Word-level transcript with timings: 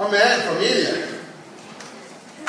Amén, 0.00 0.42
familia. 0.46 0.94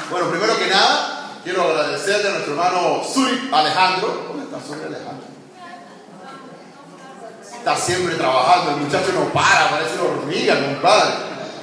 Bueno, 0.09 0.30
primero 0.30 0.58
que 0.58 0.68
nada, 0.68 1.32
quiero 1.44 1.64
agradecerle 1.64 2.30
a 2.30 2.32
nuestro 2.32 2.54
hermano 2.54 3.04
Suri 3.04 3.50
Alejandro. 3.52 4.26
¿Dónde 4.30 4.46
está 4.46 4.66
Suri 4.66 4.86
Alejandro? 4.86 5.28
Está 7.44 7.76
siempre 7.76 8.16
trabajando, 8.16 8.72
el 8.72 8.78
muchacho 8.78 9.12
no 9.14 9.26
para, 9.34 9.70
parece 9.70 10.00
una 10.00 10.12
hormiga, 10.12 10.64
compadre. 10.64 11.12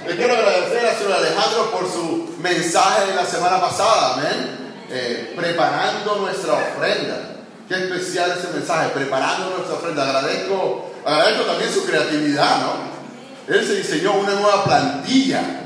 Le 0.06 0.16
quiero 0.16 0.34
agradecer 0.34 0.84
a 0.84 0.98
Suri 0.98 1.10
Alejandro 1.10 1.70
por 1.70 1.90
su 1.90 2.36
mensaje 2.38 3.06
de 3.06 3.14
la 3.14 3.24
semana 3.24 3.58
pasada, 3.58 4.12
amén. 4.12 4.74
Eh, 4.90 5.32
preparando 5.34 6.16
nuestra 6.16 6.52
ofrenda. 6.52 7.16
Qué 7.66 7.74
especial 7.76 8.32
ese 8.32 8.52
mensaje, 8.52 8.90
preparando 8.90 9.56
nuestra 9.56 9.76
ofrenda. 9.76 10.02
Agradezco, 10.02 10.90
agradezco 11.06 11.44
también 11.44 11.72
su 11.72 11.86
creatividad, 11.86 12.60
¿no? 12.60 13.54
Él 13.54 13.66
se 13.66 13.76
diseñó 13.76 14.12
una 14.12 14.34
nueva 14.34 14.64
plantilla 14.64 15.64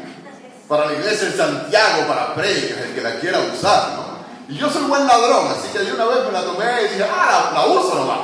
para 0.73 0.87
la 0.87 0.95
iglesia 0.95 1.29
de 1.29 1.37
Santiago, 1.37 2.09
para 2.09 2.35
prédicas, 2.35 2.79
el 2.79 2.95
que 2.95 3.03
la 3.03 3.21
quiera 3.21 3.41
usar, 3.41 3.91
¿no? 3.93 4.05
Y 4.49 4.57
yo 4.57 4.71
soy 4.71 4.85
buen 4.85 5.07
ladrón, 5.07 5.49
así 5.49 5.69
que 5.69 5.81
de 5.81 5.93
una 5.93 6.07
vez 6.07 6.25
me 6.25 6.33
la 6.33 6.45
tomé 6.45 6.65
y 6.65 6.89
dije, 6.95 7.05
ah, 7.05 7.53
la, 7.53 7.61
la 7.61 7.67
uso 7.67 7.95
nomás, 7.95 8.21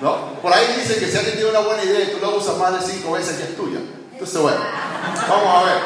¿no? 0.00 0.40
Por 0.40 0.54
ahí 0.54 0.68
dicen 0.74 0.98
que 0.98 1.10
si 1.10 1.18
alguien 1.18 1.36
tiene 1.36 1.50
una 1.50 1.58
buena 1.58 1.84
idea 1.84 2.00
y 2.00 2.12
tú 2.12 2.18
la 2.22 2.28
usas 2.28 2.56
más 2.56 2.72
de 2.80 2.92
cinco 2.94 3.12
veces, 3.12 3.38
ya 3.38 3.44
es 3.44 3.56
tuya. 3.58 3.80
Entonces, 4.10 4.40
bueno, 4.40 4.56
vamos 5.28 5.54
a 5.54 5.64
ver. 5.66 5.78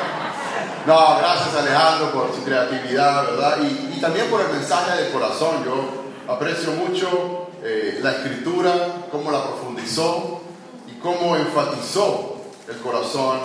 No, 0.86 1.18
gracias 1.18 1.56
Alejandro 1.56 2.12
por 2.12 2.32
su 2.32 2.44
creatividad, 2.44 3.24
¿verdad? 3.24 3.58
Y, 3.62 3.96
y 3.96 4.00
también 4.00 4.30
por 4.30 4.42
el 4.42 4.48
mensaje 4.52 5.02
de 5.02 5.10
corazón. 5.10 5.64
Yo 5.64 6.32
aprecio 6.32 6.70
mucho 6.70 7.48
eh, 7.64 7.98
la 8.00 8.12
escritura, 8.12 9.08
cómo 9.10 9.32
la 9.32 9.42
profundizó 9.42 10.40
y 10.86 11.00
cómo 11.00 11.34
enfatizó 11.34 12.36
el 12.68 12.76
corazón 12.76 13.40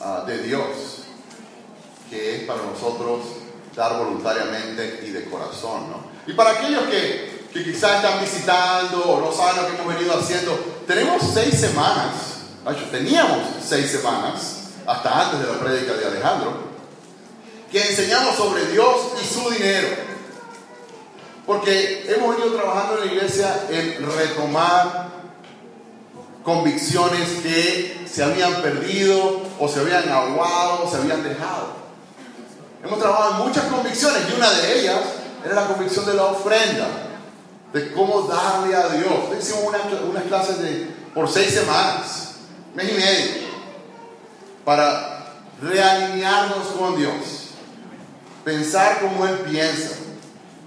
uh, 0.00 0.26
de 0.26 0.38
Dios 0.38 0.91
que 2.12 2.36
es 2.36 2.42
para 2.42 2.62
nosotros 2.62 3.20
dar 3.74 3.96
voluntariamente 3.96 5.02
y 5.06 5.10
de 5.10 5.24
corazón. 5.30 5.90
¿no? 5.90 6.04
Y 6.26 6.34
para 6.34 6.50
aquellos 6.50 6.82
que, 6.84 7.48
que 7.50 7.64
quizás 7.64 7.96
están 7.96 8.20
visitando 8.20 9.02
o 9.02 9.20
no 9.20 9.32
saben 9.32 9.62
lo 9.62 9.68
que 9.68 9.82
hemos 9.82 9.94
venido 9.94 10.18
haciendo, 10.18 10.52
tenemos 10.86 11.22
seis 11.32 11.58
semanas, 11.58 12.12
hecho 12.70 12.84
teníamos 12.90 13.38
seis 13.66 13.90
semanas, 13.90 14.58
hasta 14.86 15.22
antes 15.22 15.40
de 15.40 15.46
la 15.46 15.58
prédica 15.58 15.94
de 15.94 16.06
Alejandro, 16.06 16.52
que 17.70 17.80
enseñamos 17.80 18.36
sobre 18.36 18.66
Dios 18.66 18.96
y 19.22 19.26
su 19.26 19.50
dinero. 19.50 19.88
Porque 21.46 22.04
hemos 22.14 22.36
venido 22.36 22.54
trabajando 22.54 22.98
en 22.98 23.06
la 23.06 23.12
iglesia 23.14 23.66
en 23.70 24.06
retomar 24.06 25.08
convicciones 26.44 27.40
que 27.42 28.04
se 28.06 28.22
habían 28.22 28.60
perdido 28.60 29.42
o 29.58 29.68
se 29.68 29.80
habían 29.80 30.08
aguado 30.10 30.84
o 30.84 30.90
se 30.90 30.98
habían 30.98 31.22
dejado. 31.22 31.81
Hemos 32.84 32.98
trabajado 32.98 33.32
en 33.42 33.48
muchas 33.48 33.64
convicciones 33.66 34.22
y 34.28 34.36
una 34.36 34.50
de 34.50 34.80
ellas 34.80 35.00
era 35.44 35.54
la 35.54 35.66
convicción 35.66 36.04
de 36.04 36.14
la 36.14 36.24
ofrenda, 36.24 36.88
de 37.72 37.92
cómo 37.92 38.22
darle 38.22 38.74
a 38.74 38.88
Dios. 38.88 39.38
Hicimos 39.38 39.64
unas, 40.08 40.24
clases 40.24 40.56
por 41.14 41.28
seis 41.28 41.54
semanas, 41.54 42.34
mes 42.74 42.90
y 42.90 42.94
medio, 42.94 43.42
para 44.64 45.26
realinearnos 45.60 46.66
con 46.78 46.96
Dios, 46.96 47.12
pensar 48.44 49.00
como 49.00 49.26
Él 49.26 49.36
piensa 49.48 49.90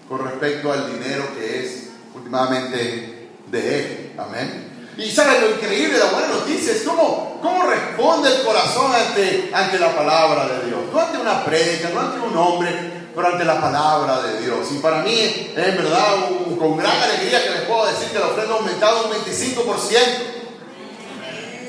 con 0.08 0.24
respecto 0.24 0.72
al 0.72 0.94
dinero 0.94 1.26
que 1.36 1.66
es 1.66 1.90
últimamente 2.14 3.30
de 3.48 3.80
Él. 3.80 4.14
Amén. 4.18 4.65
Y 4.98 5.12
sabes 5.12 5.42
lo 5.42 5.52
increíble, 5.52 5.98
la 5.98 6.06
buena 6.06 6.28
noticia 6.28 6.72
es 6.72 6.84
cómo, 6.84 7.40
cómo 7.42 7.64
responde 7.64 8.34
el 8.34 8.44
corazón 8.44 8.94
ante, 8.94 9.52
ante 9.54 9.78
la 9.78 9.94
palabra 9.94 10.48
de 10.48 10.68
Dios. 10.68 10.80
No 10.92 11.00
ante 11.00 11.18
una 11.18 11.44
prédica, 11.44 11.90
no 11.94 12.00
ante 12.00 12.20
un 12.20 12.38
hombre, 12.38 12.70
pero 13.14 13.28
ante 13.28 13.44
la 13.44 13.60
palabra 13.60 14.22
de 14.22 14.42
Dios. 14.42 14.72
Y 14.72 14.78
para 14.78 15.00
mí 15.00 15.20
es 15.56 15.56
verdad 15.56 16.30
con 16.58 16.78
gran 16.78 17.02
alegría 17.02 17.44
que 17.44 17.50
les 17.50 17.62
puedo 17.62 17.86
decir 17.88 18.10
que 18.10 18.20
la 18.20 18.28
ofrenda 18.28 18.54
ha 18.54 18.58
aumentado 18.58 19.08
un 19.08 19.12
25%. 19.12 20.36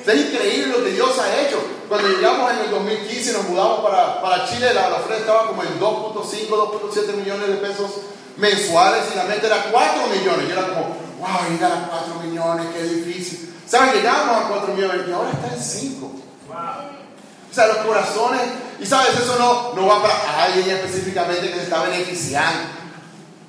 Es 0.06 0.14
increíble 0.14 0.78
lo 0.78 0.84
que 0.84 0.92
Dios 0.92 1.18
ha 1.18 1.40
hecho. 1.40 1.60
Cuando 1.88 2.08
llegamos 2.08 2.52
en 2.52 2.58
el 2.60 2.70
2015 2.70 3.30
y 3.30 3.32
nos 3.32 3.48
mudamos 3.48 3.80
para, 3.80 4.22
para 4.22 4.48
Chile, 4.48 4.72
la, 4.72 4.88
la 4.88 4.96
ofrenda 4.96 5.18
estaba 5.18 5.48
como 5.48 5.64
en 5.64 5.80
2.5, 5.80 6.48
2.7 6.48 7.12
millones 7.14 7.48
de 7.48 7.54
pesos 7.54 7.90
mensuales 8.36 9.02
y 9.12 9.16
la 9.16 9.24
meta 9.24 9.48
era 9.48 9.64
4 9.72 10.06
millones. 10.06 10.48
Y 10.48 10.52
era 10.52 10.62
como, 10.68 11.05
wow, 11.18 11.50
llegar 11.50 11.72
a 11.72 11.88
4 11.88 12.14
millones, 12.22 12.66
qué 12.74 12.82
difícil. 12.82 13.54
¿Saben? 13.66 13.94
Llegamos 13.94 14.44
a 14.44 14.48
4 14.48 14.74
millones 14.74 15.08
y 15.08 15.12
ahora 15.12 15.30
está 15.30 15.54
en 15.54 15.62
5. 15.62 16.06
O 16.06 17.54
sea, 17.54 17.66
los 17.68 17.78
corazones, 17.78 18.42
y 18.78 18.86
sabes, 18.86 19.18
eso 19.18 19.36
no, 19.38 19.72
no 19.74 19.86
va 19.86 20.02
para 20.02 20.44
alguien 20.44 20.76
específicamente 20.76 21.48
que 21.48 21.56
se 21.56 21.62
está 21.62 21.82
beneficiando. 21.82 22.68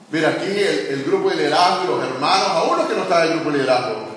Mira, 0.10 0.30
aquí 0.30 0.46
el, 0.46 0.88
el 0.88 1.04
grupo 1.04 1.30
de 1.30 1.36
liderazgo 1.36 1.98
los 1.98 2.06
hermanos, 2.06 2.48
a 2.48 2.64
uno 2.64 2.88
que 2.88 2.96
no 2.96 3.04
está 3.04 3.24
el 3.24 3.34
grupo 3.34 3.52
de 3.52 3.58
liderazgo, 3.58 4.08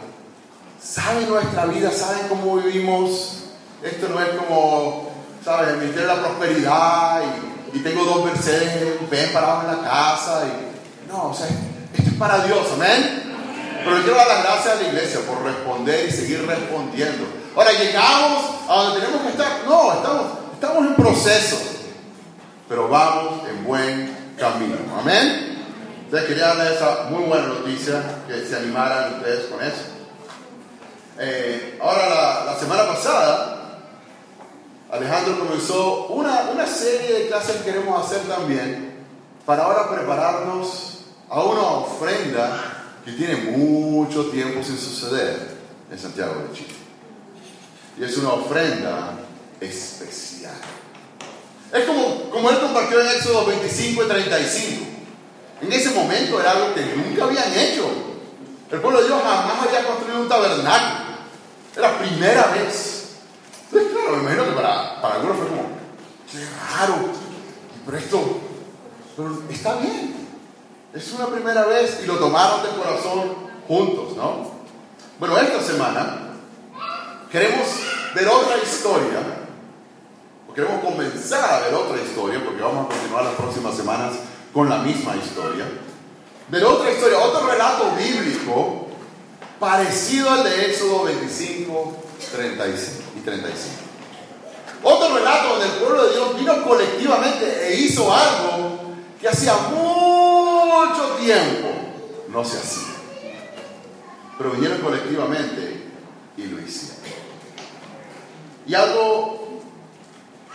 saben 0.80 1.28
nuestra 1.28 1.66
vida, 1.66 1.90
saben 1.90 2.28
cómo 2.28 2.56
vivimos. 2.56 3.36
Esto 3.82 4.08
no 4.08 4.20
es 4.20 4.28
como, 4.30 5.10
¿sabes? 5.44 5.70
El 5.70 5.78
ministerio 5.78 6.08
de 6.08 6.14
la 6.14 6.22
prosperidad 6.22 7.22
y, 7.74 7.78
tengo 7.80 8.04
dos 8.04 8.24
Mercedes, 8.24 8.98
ven 9.10 9.32
parados 9.32 9.64
en 9.64 9.70
la 9.70 9.88
casa. 9.88 10.42
No, 11.08 11.28
o 11.28 11.34
sea, 11.34 11.46
esto 11.46 12.10
es 12.10 12.16
para 12.16 12.44
Dios, 12.44 12.66
amén. 12.74 13.29
Pero 13.84 13.96
yo 13.96 14.02
quiero 14.02 14.18
dar 14.18 14.28
las 14.28 14.42
gracias 14.42 14.74
a 14.74 14.82
la 14.82 14.88
iglesia 14.88 15.20
por 15.26 15.42
responder 15.42 16.08
y 16.08 16.12
seguir 16.12 16.46
respondiendo. 16.46 17.26
Ahora, 17.56 17.72
llegamos 17.72 18.44
a 18.68 18.74
donde 18.74 19.00
tenemos 19.00 19.22
que 19.22 19.28
estar. 19.30 19.64
No, 19.66 19.92
estamos, 19.92 20.26
estamos 20.54 20.86
en 20.86 20.94
proceso. 20.94 21.56
Pero 22.68 22.88
vamos 22.88 23.48
en 23.48 23.64
buen 23.64 24.34
camino. 24.38 24.76
Amén. 24.98 25.64
Entonces 26.04 26.28
quería 26.28 26.48
darles 26.48 26.76
esa 26.76 27.04
muy 27.10 27.24
buena 27.24 27.46
noticia, 27.46 28.02
que 28.26 28.44
se 28.44 28.56
animaran 28.56 29.14
ustedes 29.14 29.46
con 29.46 29.62
eso. 29.62 29.82
Eh, 31.18 31.78
ahora, 31.82 32.08
la, 32.08 32.44
la, 32.46 32.58
semana 32.58 32.86
pasada, 32.86 33.78
Alejandro 34.90 35.38
comenzó 35.38 36.06
una, 36.08 36.50
una 36.52 36.66
serie 36.66 37.12
de 37.18 37.28
clases 37.28 37.56
que 37.56 37.72
queremos 37.72 38.06
hacer 38.06 38.22
también 38.22 39.04
para 39.44 39.64
ahora 39.64 39.90
prepararnos 39.90 41.04
a 41.28 41.42
una 41.42 41.62
ofrenda 41.62 42.79
que 43.04 43.12
tiene 43.12 43.36
mucho 43.56 44.26
tiempo 44.26 44.62
sin 44.62 44.78
suceder 44.78 45.56
en 45.90 45.98
Santiago 45.98 46.34
de 46.42 46.56
Chile. 46.56 46.74
Y 47.98 48.04
es 48.04 48.16
una 48.18 48.32
ofrenda 48.32 49.18
especial. 49.60 50.54
Es 51.72 51.84
como, 51.84 52.30
como 52.30 52.50
él 52.50 52.58
compartió 52.58 53.00
en 53.00 53.08
Éxodo 53.08 53.46
25 53.46 54.04
y 54.04 54.08
35. 54.08 54.86
En 55.62 55.72
ese 55.72 55.90
momento 55.90 56.40
era 56.40 56.52
algo 56.52 56.74
que 56.74 56.82
nunca 56.96 57.24
habían 57.24 57.52
hecho. 57.52 57.88
El 58.70 58.80
pueblo 58.80 59.00
de 59.00 59.08
Dios 59.08 59.20
jamás 59.22 59.66
había 59.66 59.86
construido 59.86 60.22
un 60.22 60.28
tabernáculo. 60.28 61.10
Era 61.76 61.92
la 61.92 61.98
primera 61.98 62.46
vez. 62.46 63.16
Entonces, 63.66 63.92
claro, 63.92 64.16
me 64.16 64.22
imagino 64.22 64.44
que 64.46 64.52
para, 64.52 65.00
para 65.00 65.14
algunos 65.16 65.36
fue 65.36 65.46
como, 65.48 65.62
qué 66.30 66.38
raro. 66.72 66.94
Pero 67.84 67.98
esto, 67.98 68.40
pero 69.16 69.42
está 69.50 69.76
bien. 69.76 70.19
Es 70.92 71.12
una 71.12 71.26
primera 71.26 71.66
vez 71.66 72.00
y 72.02 72.06
lo 72.06 72.16
tomaron 72.16 72.64
de 72.64 72.70
corazón 72.70 73.32
juntos, 73.68 74.16
¿no? 74.16 74.50
Bueno, 75.20 75.38
esta 75.38 75.62
semana 75.62 76.32
queremos 77.30 77.68
ver 78.12 78.26
otra 78.26 78.56
historia, 78.58 79.20
o 80.48 80.52
queremos 80.52 80.82
comenzar 80.82 81.48
a 81.48 81.60
ver 81.60 81.74
otra 81.74 82.02
historia, 82.02 82.44
porque 82.44 82.60
vamos 82.60 82.86
a 82.86 82.88
continuar 82.88 83.24
las 83.24 83.34
próximas 83.34 83.76
semanas 83.76 84.14
con 84.52 84.68
la 84.68 84.78
misma 84.78 85.14
historia. 85.14 85.64
Ver 86.48 86.64
otra 86.64 86.90
historia, 86.90 87.18
otro 87.18 87.46
relato 87.46 87.92
bíblico 87.96 88.88
parecido 89.60 90.28
al 90.28 90.42
de 90.42 90.70
Éxodo 90.70 91.04
25 91.04 91.96
35 92.32 93.02
y 93.16 93.20
35. 93.20 93.74
Otro 94.82 95.14
relato 95.14 95.50
donde 95.50 95.66
el 95.66 95.72
pueblo 95.72 96.04
de 96.04 96.14
Dios 96.14 96.36
vino 96.36 96.64
colectivamente 96.64 97.68
e 97.68 97.76
hizo 97.76 98.12
algo 98.12 98.80
que 99.20 99.28
hacía 99.28 99.54
mucho 99.70 99.89
tiempo 101.20 101.68
no 102.28 102.44
se 102.44 102.58
hacía. 102.58 102.94
Pero 104.38 104.50
vinieron 104.52 104.80
colectivamente 104.80 105.84
y 106.36 106.44
lo 106.44 106.60
hicieron. 106.60 106.96
Y 108.66 108.74
algo 108.74 109.60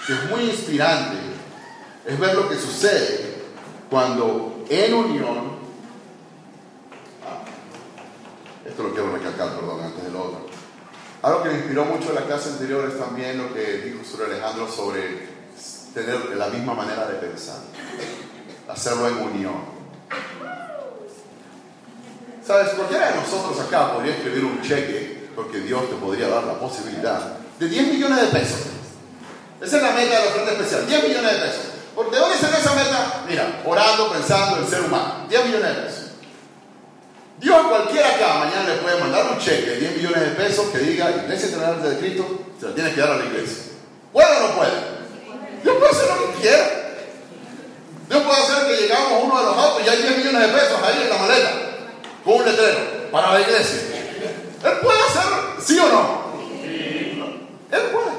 que 0.06 0.14
es 0.14 0.30
muy 0.30 0.50
inspirante 0.50 1.18
es 2.06 2.20
ver 2.20 2.36
lo 2.36 2.50
que 2.50 2.56
sucede 2.56 3.36
cuando 3.90 4.66
en 4.70 4.94
unión, 4.94 5.38
ah, 7.24 7.44
esto 8.66 8.84
lo 8.84 8.94
quiero 8.94 9.12
recalcar, 9.12 9.56
perdón, 9.56 9.84
antes 9.84 10.04
de 10.04 10.12
lo 10.12 10.24
otro. 10.24 10.46
Algo 11.22 11.44
que 11.44 11.50
me 11.50 11.56
inspiró 11.56 11.86
mucho 11.86 12.10
en 12.10 12.16
la 12.16 12.26
clase 12.26 12.50
anterior 12.50 12.88
es 12.90 13.00
también 13.00 13.38
lo 13.38 13.54
que 13.54 13.78
dijo 13.78 14.04
sobre 14.04 14.26
Alejandro 14.26 14.70
sobre 14.72 15.36
tener 15.94 16.36
la 16.36 16.48
misma 16.48 16.74
manera 16.74 17.08
de 17.08 17.16
pensar, 17.16 17.60
hacerlo 18.68 19.08
en 19.08 19.18
unión. 19.18 19.75
Sabes, 22.46 22.70
cualquiera 22.74 23.10
de 23.10 23.16
nosotros 23.16 23.60
acá 23.60 23.94
podría 23.94 24.14
escribir 24.14 24.46
un 24.46 24.62
cheque, 24.62 25.30
porque 25.36 25.60
Dios 25.60 25.90
te 25.90 25.96
podría 25.96 26.28
dar 26.28 26.44
la 26.44 26.60
posibilidad, 26.60 27.38
de 27.60 27.68
10 27.68 27.88
millones 27.88 28.22
de 28.22 28.28
pesos. 28.28 28.60
Esa 29.62 29.78
es 29.78 29.84
la 29.84 29.92
meta 29.92 30.20
de 30.20 30.26
la 30.26 30.32
oferta 30.32 30.52
especial, 30.52 30.88
10 30.88 31.08
millones 31.08 31.32
de 31.32 31.40
pesos. 31.40 31.66
¿De 32.12 32.20
dónde 32.20 32.38
sale 32.38 32.58
esa 32.58 32.76
meta? 32.76 33.24
Mira, 33.28 33.62
orando, 33.66 34.12
pensando 34.12 34.58
en 34.58 34.68
ser 34.68 34.82
humano, 34.82 35.26
10 35.30 35.46
millones 35.46 35.76
de 35.76 35.82
pesos. 35.82 36.06
Dios 37.40 37.68
cualquiera 37.68 38.16
acá 38.16 38.46
mañana 38.46 38.70
le 38.70 38.82
puede 38.82 39.00
mandar 39.00 39.32
un 39.32 39.40
cheque 39.40 39.72
de 39.72 39.78
10 39.78 39.98
millones 39.98 40.22
de 40.22 40.30
pesos 40.32 40.68
que 40.68 40.78
diga 40.80 41.12
Iglesia 41.12 41.50
General 41.50 41.82
de 41.82 41.98
Cristo, 41.98 42.46
se 42.60 42.66
lo 42.68 42.74
tiene 42.74 42.94
que 42.94 43.02
dar 43.02 43.12
a 43.12 43.18
la 43.18 43.26
iglesia. 43.26 43.64
¿Puede 44.14 44.38
o 44.38 44.48
no 44.48 44.56
puede? 44.56 44.72
Dios 45.64 45.76
puede 45.78 45.92
hacer 45.92 46.08
lo 46.08 46.32
que 46.32 46.42
quiera. 46.42 46.66
Dios 48.08 48.24
puede 48.24 48.42
hacer 48.42 48.68
que 48.68 48.82
llegamos 48.82 49.12
a 49.12 49.25
uno 49.36 49.50
de 49.50 49.56
los 49.56 49.66
autos 49.66 49.86
y 49.86 49.90
hay 49.90 50.02
10 50.02 50.18
millones 50.18 50.42
de 50.42 50.48
pesos 50.48 50.80
ahí 50.82 51.02
en 51.04 51.10
la 51.10 51.18
maleta, 51.18 51.52
con 52.24 52.34
un 52.36 52.46
letrero, 52.46 53.12
para 53.12 53.34
la 53.34 53.42
iglesia. 53.42 53.82
Él 54.64 54.74
puede 54.82 55.00
hacer, 55.00 55.24
¿sí 55.60 55.78
o 55.80 55.88
no? 55.90 56.26
Él 57.72 57.82
puede. 57.92 58.16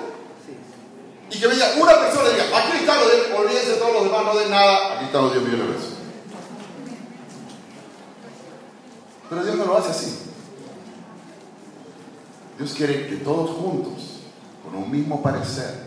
Y 1.30 1.40
que 1.40 1.46
venga 1.46 1.72
una 1.76 1.98
persona 1.98 2.28
y 2.28 2.32
diga, 2.32 2.58
aquí 2.58 2.76
está 2.78 2.94
lo 2.96 3.08
de, 3.08 3.34
olvídense 3.34 3.70
de 3.70 3.76
todos 3.76 3.92
los 3.94 4.04
demás, 4.04 4.24
no 4.24 4.38
den 4.38 4.50
nada, 4.50 4.96
aquí 4.96 5.06
están 5.06 5.22
los 5.22 5.32
10 5.32 5.44
millones 5.44 5.66
de 5.66 5.72
pesos. 5.74 5.92
Pero 9.28 9.44
Dios 9.44 9.56
no 9.56 9.64
lo 9.64 9.78
hace 9.78 9.90
así. 9.90 10.18
Dios 12.58 12.72
quiere 12.74 13.08
que 13.08 13.16
todos 13.16 13.50
juntos, 13.50 14.20
con 14.64 14.76
un 14.76 14.90
mismo 14.90 15.22
parecer, 15.22 15.86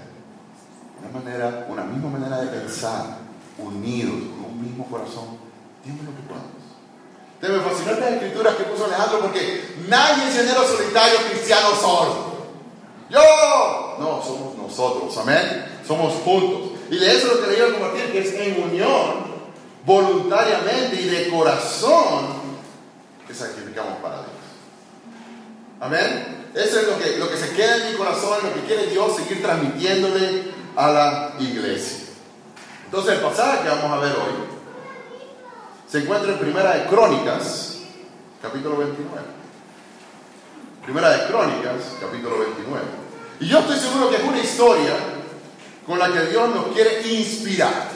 una, 0.99 1.19
manera, 1.19 1.67
una 1.69 1.83
misma 1.83 2.09
manera 2.09 2.41
de 2.41 2.47
pensar, 2.47 3.17
unidos, 3.57 4.19
mismo 4.59 4.85
corazón, 4.87 5.37
demos 5.83 6.05
lo 6.05 6.15
que 6.15 6.21
podamos. 6.27 6.59
Te 7.39 7.47
me 7.47 7.55
las 7.55 8.11
escrituras 8.11 8.55
que 8.55 8.63
puso 8.63 8.85
Alejandro 8.85 9.21
porque 9.21 9.75
nadie 9.87 10.27
es 10.27 10.35
género 10.35 10.67
solitario 10.67 11.19
cristiano 11.31 11.69
solo. 11.73 12.29
Yo, 13.09 13.95
no, 13.97 14.21
somos 14.21 14.55
nosotros, 14.55 15.17
amén. 15.17 15.81
Somos 15.87 16.15
juntos. 16.15 16.71
Y 16.91 16.97
de 16.97 17.11
eso 17.11 17.27
es 17.27 17.37
lo 17.37 17.41
que 17.41 17.51
le 17.51 17.57
iba 17.57 17.67
a 17.67 17.71
compartir, 17.71 18.11
que 18.11 18.19
es 18.19 18.33
en 18.33 18.61
unión, 18.61 19.39
voluntariamente 19.85 21.01
y 21.01 21.05
de 21.05 21.29
corazón, 21.29 22.27
que 23.25 23.33
sacrificamos 23.33 23.99
para 24.01 24.15
Dios. 24.15 24.29
Amén. 25.79 26.51
Eso 26.53 26.81
es 26.81 26.87
lo 26.87 26.99
que, 26.99 27.17
lo 27.17 27.29
que 27.29 27.37
se 27.37 27.53
queda 27.53 27.77
en 27.77 27.91
mi 27.91 27.97
corazón, 27.97 28.37
lo 28.43 28.53
que 28.53 28.67
quiere 28.67 28.87
Dios 28.87 29.15
seguir 29.15 29.41
transmitiéndole 29.41 30.51
a 30.75 30.91
la 30.91 31.33
iglesia. 31.39 32.09
Entonces 32.83 33.13
el 33.13 33.21
pasaje 33.21 33.63
que 33.63 33.69
vamos 33.69 33.91
a 33.91 33.99
ver 34.01 34.11
hoy 34.11 34.48
se 35.91 35.97
encuentra 35.97 36.33
en 36.33 36.37
Primera 36.37 36.75
de 36.75 36.85
Crónicas, 36.85 37.79
capítulo 38.41 38.77
29. 38.77 39.21
Primera 40.83 41.09
de 41.09 41.27
Crónicas, 41.27 41.75
capítulo 41.99 42.37
29. 42.39 42.81
Y 43.39 43.47
yo 43.47 43.59
estoy 43.59 43.79
seguro 43.79 44.09
que 44.09 44.17
es 44.17 44.23
una 44.23 44.39
historia 44.39 44.93
con 45.87 45.97
la 45.97 46.11
que 46.13 46.27
Dios 46.27 46.53
nos 46.53 46.67
quiere 46.67 47.01
inspirar 47.11 47.89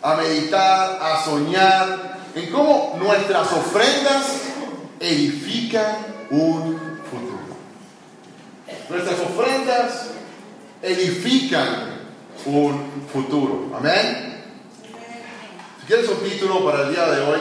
a 0.00 0.14
meditar, 0.16 0.98
a 1.02 1.22
soñar, 1.22 2.18
en 2.34 2.50
cómo 2.50 2.96
nuestras 2.98 3.52
ofrendas 3.52 4.42
edifican 5.00 5.96
un 6.30 6.98
futuro. 7.10 7.42
Nuestras 8.88 9.20
ofrendas 9.20 10.06
edifican 10.80 11.68
un 12.46 12.90
futuro. 13.12 13.70
Amén. 13.76 14.31
Si 15.82 15.88
quieres 15.88 16.08
un 16.08 16.18
título 16.18 16.64
para 16.64 16.82
el 16.82 16.94
día 16.94 17.06
de 17.06 17.22
hoy, 17.22 17.40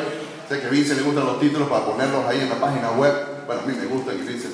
sé 0.49 0.59
que 0.59 0.65
a 0.65 0.69
Vince 0.71 0.95
le 0.95 1.03
gustan 1.03 1.27
los 1.27 1.39
títulos 1.39 1.69
para 1.69 1.85
ponerlos 1.85 2.25
ahí 2.25 2.41
en 2.41 2.49
la 2.49 2.59
página 2.59 2.89
web. 2.89 3.13
Bueno, 3.45 3.61
a 3.61 3.65
mí 3.67 3.75
me 3.75 3.85
gustan 3.85 4.15
y 4.15 4.21
Vince 4.23 4.47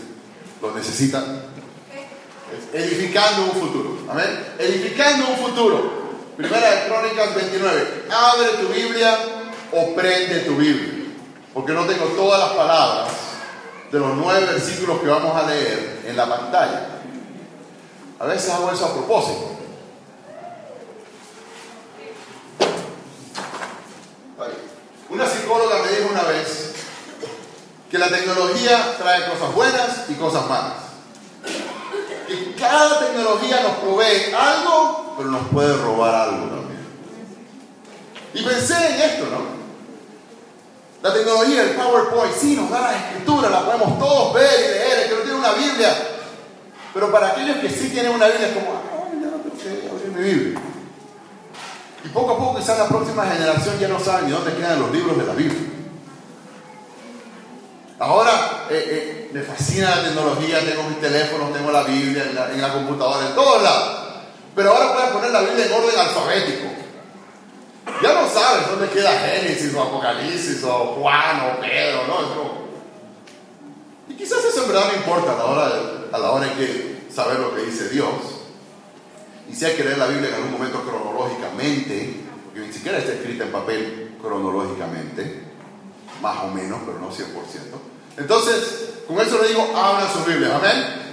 los 0.62 0.76
necesita. 0.76 1.24
edificando 2.74 3.44
un 3.44 3.52
futuro. 3.52 3.98
Amén. 4.10 4.56
Edificando 4.60 5.30
un 5.30 5.38
futuro. 5.38 5.92
Primera 6.36 6.70
de 6.70 6.88
Crónicas 6.90 7.34
29. 7.34 8.04
Abre 8.12 8.48
tu 8.60 8.68
Biblia 8.74 9.20
o 9.72 9.96
prende 9.96 10.42
tu 10.42 10.58
Biblia. 10.58 11.06
Porque 11.54 11.72
no 11.72 11.86
tengo 11.86 12.08
todas 12.08 12.42
las 12.42 12.50
palabras 12.58 13.08
de 13.90 14.00
los 14.00 14.18
nueve 14.18 14.48
versículos 14.48 15.00
que 15.00 15.08
vamos 15.08 15.34
a 15.34 15.48
leer 15.48 16.02
en 16.06 16.18
la 16.18 16.28
pantalla. 16.28 16.88
A 18.20 18.26
veces 18.26 18.50
hago 18.50 18.70
eso 18.70 18.86
a 18.86 18.94
propósito. 18.94 19.57
Una 25.10 25.26
psicóloga 25.26 25.84
me 25.84 25.98
dijo 25.98 26.10
una 26.12 26.24
vez 26.24 26.74
que 27.90 27.98
la 27.98 28.10
tecnología 28.10 28.98
trae 28.98 29.30
cosas 29.30 29.56
buenas 29.56 30.06
y 30.10 30.14
cosas 30.16 30.48
malas. 30.48 30.74
Que 32.28 32.56
cada 32.56 33.00
tecnología 33.00 33.62
nos 33.62 33.78
provee 33.78 34.34
algo, 34.38 35.16
pero 35.18 35.30
nos 35.30 35.48
puede 35.48 35.78
robar 35.78 36.14
algo 36.14 36.48
también. 36.48 36.86
Y 38.34 38.44
pensé 38.44 38.76
en 38.76 39.02
esto, 39.02 39.26
¿no? 39.32 39.58
La 41.02 41.14
tecnología, 41.14 41.64
el 41.64 41.70
PowerPoint, 41.70 42.36
sí, 42.36 42.56
nos 42.56 42.70
da 42.70 42.82
la 42.82 42.98
escritura, 42.98 43.50
la 43.50 43.66
podemos 43.66 43.98
todos 44.00 44.34
ver 44.34 44.50
y 44.60 44.68
leer, 44.74 45.00
el 45.00 45.10
que 45.10 45.16
no 45.16 45.22
tiene 45.22 45.40
una 45.40 45.54
Biblia. 45.54 45.96
Pero 46.94 47.12
para 47.12 47.30
aquellos 47.30 47.58
que 47.58 47.70
sí 47.70 47.90
tienen 47.90 48.12
una 48.12 48.28
Biblia 48.28 48.48
es 48.48 48.54
como, 48.54 48.74
ah, 48.74 49.08
ya 49.14 49.28
no 49.28 49.44
que 49.44 49.90
abrir 49.90 50.08
mi 50.14 50.24
Biblia. 50.24 50.62
Y 52.04 52.10
poco 52.10 52.34
a 52.34 52.38
poco 52.38 52.60
quizás 52.60 52.78
la 52.78 52.88
próxima 52.88 53.26
generación 53.26 53.80
ya 53.80 53.88
no 53.88 54.00
sabe 54.00 54.24
ni 54.24 54.32
dónde 54.32 54.56
quedan 54.56 54.80
los 54.80 54.92
libros 54.92 55.18
de 55.18 55.26
la 55.26 55.34
Biblia. 55.34 55.78
Ahora 58.00 58.68
eh, 58.70 58.86
eh, 58.90 59.30
me 59.34 59.42
fascina 59.42 59.96
la 59.96 60.04
tecnología, 60.04 60.60
tengo 60.60 60.84
mis 60.84 61.02
teléfonos, 61.02 61.52
tengo 61.52 61.72
la 61.72 61.84
Biblia 61.84 62.26
en 62.52 62.62
la, 62.62 62.74
computadora, 62.74 63.28
en 63.28 63.36
todos 63.36 63.64
lados. 63.64 63.98
Pero 64.56 64.72
ahora 64.72 64.94
puedes 64.94 65.10
poner 65.10 65.32
la 65.32 65.42
Biblia 65.42 65.66
en 65.66 65.74
orden 65.74 66.00
alfabético. 66.00 66.68
Ya 68.04 68.14
no 68.14 68.30
sabes 68.30 68.68
dónde 68.70 68.90
queda 68.90 69.12
Génesis 69.20 69.74
o 69.74 69.82
Apocalipsis 69.82 70.64
o 70.64 70.98
Juan 71.00 71.42
o 71.42 71.62
Pedro, 71.62 72.04
¿no? 72.08 72.68
Y 74.10 74.14
quizás 74.16 74.44
eso 74.46 74.64
en 74.64 74.68
verdad 74.68 74.88
no 74.92 74.98
importa 74.98 75.34
a 75.34 75.38
la 76.20 76.32
hora, 76.32 76.46
de, 76.48 77.08
saber 77.12 77.40
lo 77.40 77.56
que 77.56 77.64
dice 77.64 77.90
Dios. 77.90 78.37
Y 79.50 79.56
si 79.56 79.66
hay 79.66 79.76
que 79.76 79.84
leer 79.84 79.98
la 79.98 80.08
Biblia 80.08 80.30
en 80.30 80.36
algún 80.36 80.52
momento 80.52 80.82
cronológicamente, 80.82 82.22
porque 82.46 82.60
ni 82.62 82.74
siquiera 82.74 82.98
está 82.98 83.14
escrita 83.14 83.46
en 83.46 83.52
papel 83.52 84.16
cronológicamente, 84.22 85.44
más 86.22 86.44
o 86.44 86.48
menos, 86.50 86.80
pero 86.86 87.00
no 87.00 87.10
100%. 87.10 87.18
Entonces, 88.18 88.90
con 89.08 89.20
eso 89.20 89.42
le 89.42 89.50
digo, 89.50 89.72
abran 89.76 90.08
su 90.12 90.30
Biblia, 90.30 90.56
amén. 90.56 91.08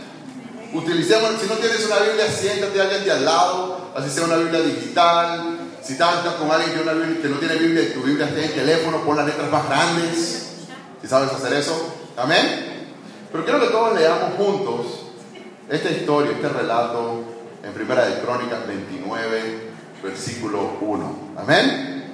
Utilicemos, 0.72 1.30
si 1.40 1.46
no 1.46 1.54
tienes 1.54 1.86
una 1.86 1.98
Biblia, 2.00 2.30
siéntate 2.30 2.80
alguien 2.80 3.04
de 3.04 3.12
al 3.12 3.24
lado, 3.24 3.92
así 3.94 4.10
sea 4.10 4.24
una 4.24 4.36
Biblia 4.36 4.60
digital, 4.60 5.58
si 5.84 5.92
estás 5.92 6.24
con 6.36 6.50
alguien 6.50 6.72
que, 7.20 7.28
no 7.28 7.36
tiene 7.36 7.56
Biblia 7.56 7.92
tu 7.92 8.00
Biblia 8.00 8.24
está 8.24 8.38
en 8.38 8.44
el 8.44 8.54
teléfono, 8.54 9.04
pon 9.04 9.18
las 9.18 9.26
letras 9.26 9.50
más 9.50 9.68
grandes. 9.68 10.46
Si 11.02 11.06
sabes 11.06 11.30
hacer 11.30 11.52
eso. 11.52 11.94
Amén. 12.16 12.88
Pero 13.30 13.44
quiero 13.44 13.60
que 13.60 13.66
todos 13.66 13.94
leamos 13.94 14.34
juntos 14.38 14.86
esta 15.68 15.90
historia, 15.90 16.32
este 16.32 16.48
relato 16.48 17.33
Primera 17.74 18.06
de 18.06 18.20
Crónicas 18.20 18.66
29, 18.68 19.70
versículo 20.02 20.78
1. 20.80 21.34
Amén. 21.36 22.04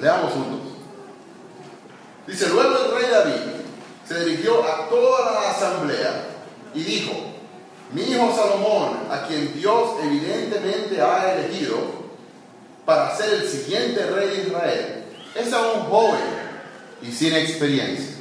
Leamos 0.00 0.32
juntos. 0.32 0.60
Dice, 2.26 2.48
luego 2.48 2.74
el 2.84 2.94
rey 2.94 3.10
David 3.10 3.40
se 4.08 4.24
dirigió 4.24 4.64
a 4.64 4.88
toda 4.88 5.30
la 5.30 5.50
asamblea 5.50 6.24
y 6.72 6.82
dijo, 6.82 7.12
mi 7.92 8.02
hijo 8.02 8.34
Salomón, 8.34 8.98
a 9.10 9.26
quien 9.26 9.52
Dios 9.54 9.90
evidentemente 10.02 11.00
ha 11.02 11.34
elegido, 11.34 11.76
para 12.86 13.14
ser 13.14 13.34
el 13.34 13.48
siguiente 13.48 14.06
rey 14.06 14.28
de 14.28 14.42
Israel 14.48 15.04
es 15.34 15.52
aún 15.52 15.80
joven 15.82 16.20
y 17.02 17.12
sin 17.12 17.34
experiencia. 17.34 18.14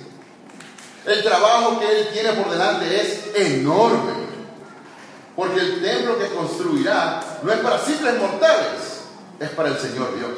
El 1.06 1.22
trabajo 1.24 1.80
que 1.80 2.00
él 2.00 2.08
tiene 2.14 2.34
por 2.34 2.50
delante 2.50 3.02
es 3.02 3.36
enorme, 3.36 4.23
porque 5.36 5.60
el 5.60 5.82
templo 5.82 6.18
que 6.18 6.28
construirá 6.30 7.40
no 7.42 7.52
es 7.52 7.60
para 7.60 7.80
simples 7.80 8.20
mortales, 8.20 9.02
es 9.40 9.50
para 9.50 9.70
el 9.70 9.78
Señor 9.78 10.16
Dios. 10.16 10.32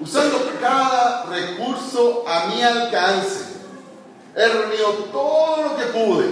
Usando 0.00 0.50
cada 0.60 1.24
recurso 1.26 2.24
a 2.26 2.46
mi 2.46 2.62
alcance, 2.62 3.44
he 4.34 4.48
reunido 4.48 4.92
todo 5.12 5.68
lo 5.68 5.76
que 5.76 5.84
pude 5.86 6.28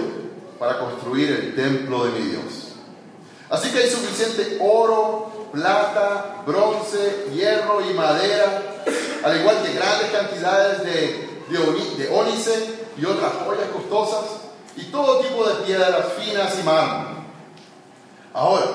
para 0.57 0.79
construir 0.79 1.31
el 1.31 1.55
templo 1.55 2.05
de 2.05 2.19
mi 2.19 2.27
Dios. 2.29 2.73
Así 3.49 3.71
que 3.71 3.79
hay 3.79 3.89
suficiente 3.89 4.59
oro, 4.61 5.49
plata, 5.51 6.43
bronce, 6.45 7.27
hierro 7.33 7.81
y 7.81 7.93
madera, 7.93 8.83
al 9.23 9.39
igual 9.39 9.63
que 9.63 9.73
grandes 9.73 10.11
cantidades 10.11 10.83
de, 10.83 11.29
de, 11.49 12.09
ónice 12.11 12.79
y 12.97 13.05
otras 13.05 13.33
joyas 13.45 13.69
costosas, 13.73 14.48
y 14.79 14.85
todo 14.85 15.19
tipo 15.19 15.45
de 15.45 15.65
piedras 15.65 16.13
finas 16.17 16.57
y 16.59 16.63
mármol. 16.63 17.07
Ahora, 18.33 18.65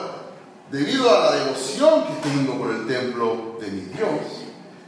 debido 0.70 1.08
a 1.08 1.20
la 1.20 1.32
devoción 1.37 2.04
que 2.04 2.28
tengo 2.28 2.58
por 2.58 2.70
el 2.70 2.87
templo 2.87 3.56
de 3.61 3.68
mi 3.68 3.80
Dios, 3.82 4.11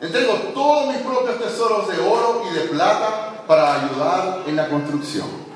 entrego 0.00 0.35
todos 0.52 0.88
mis 0.88 0.99
propios 0.99 1.38
tesoros 1.38 1.88
de 1.88 1.99
oro 2.00 2.42
y 2.50 2.54
de 2.54 2.61
plata 2.62 3.44
para 3.46 3.82
ayudar 3.82 4.42
en 4.46 4.56
la 4.56 4.68
construcción. 4.68 5.46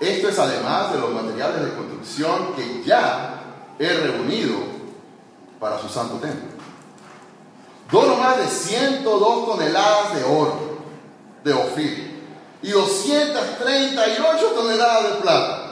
Esto 0.00 0.28
es 0.28 0.38
además 0.38 0.92
de 0.92 1.00
los 1.00 1.10
materiales 1.10 1.64
de 1.64 1.74
construcción 1.74 2.54
que 2.54 2.84
ya 2.84 3.42
he 3.78 3.88
reunido 3.88 4.56
para 5.58 5.78
su 5.78 5.88
santo 5.88 6.16
templo. 6.16 6.56
Dono 7.90 8.16
más 8.16 8.38
de 8.38 8.46
102 8.46 9.46
toneladas 9.46 10.14
de 10.14 10.24
oro 10.24 10.78
de 11.42 11.52
Ofir 11.52 12.07
y 12.62 12.70
238 12.70 14.46
toneladas 14.54 15.04
de 15.04 15.20
plata 15.20 15.68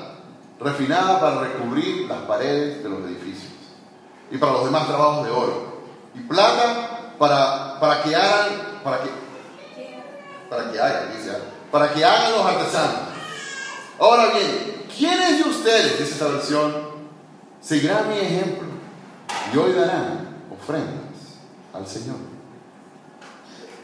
refinada 0.60 1.20
para 1.20 1.40
recubrir 1.40 2.08
las 2.08 2.20
paredes 2.20 2.82
de 2.82 2.88
los 2.88 3.00
edificios 3.00 3.52
y 4.30 4.38
para 4.38 4.52
los 4.52 4.64
demás 4.64 4.86
trabajos 4.86 5.26
de 5.26 5.32
oro. 5.32 5.76
Y 6.14 6.20
plata 6.20 7.14
para, 7.18 7.78
para 7.80 8.02
que 8.02 8.14
hagan 8.14 8.80
para 8.82 9.02
que 9.02 9.10
para 10.48 10.70
que 10.70 10.80
hagan 10.80 11.08
para 11.70 11.92
que 11.92 12.04
hagan 12.04 12.32
los 12.32 12.46
artesanos. 12.46 13.00
Ahora 13.98 14.26
bien, 14.32 14.86
¿quiénes 14.96 15.44
de 15.44 15.50
ustedes, 15.50 15.98
dice 15.98 16.12
esta 16.12 16.28
versión, 16.28 16.72
seguirán 17.60 18.08
mi 18.08 18.18
ejemplo 18.18 18.68
y 19.52 19.56
hoy 19.56 19.72
darán 19.72 20.44
ofrendas 20.50 21.40
al 21.72 21.86
Señor? 21.86 22.35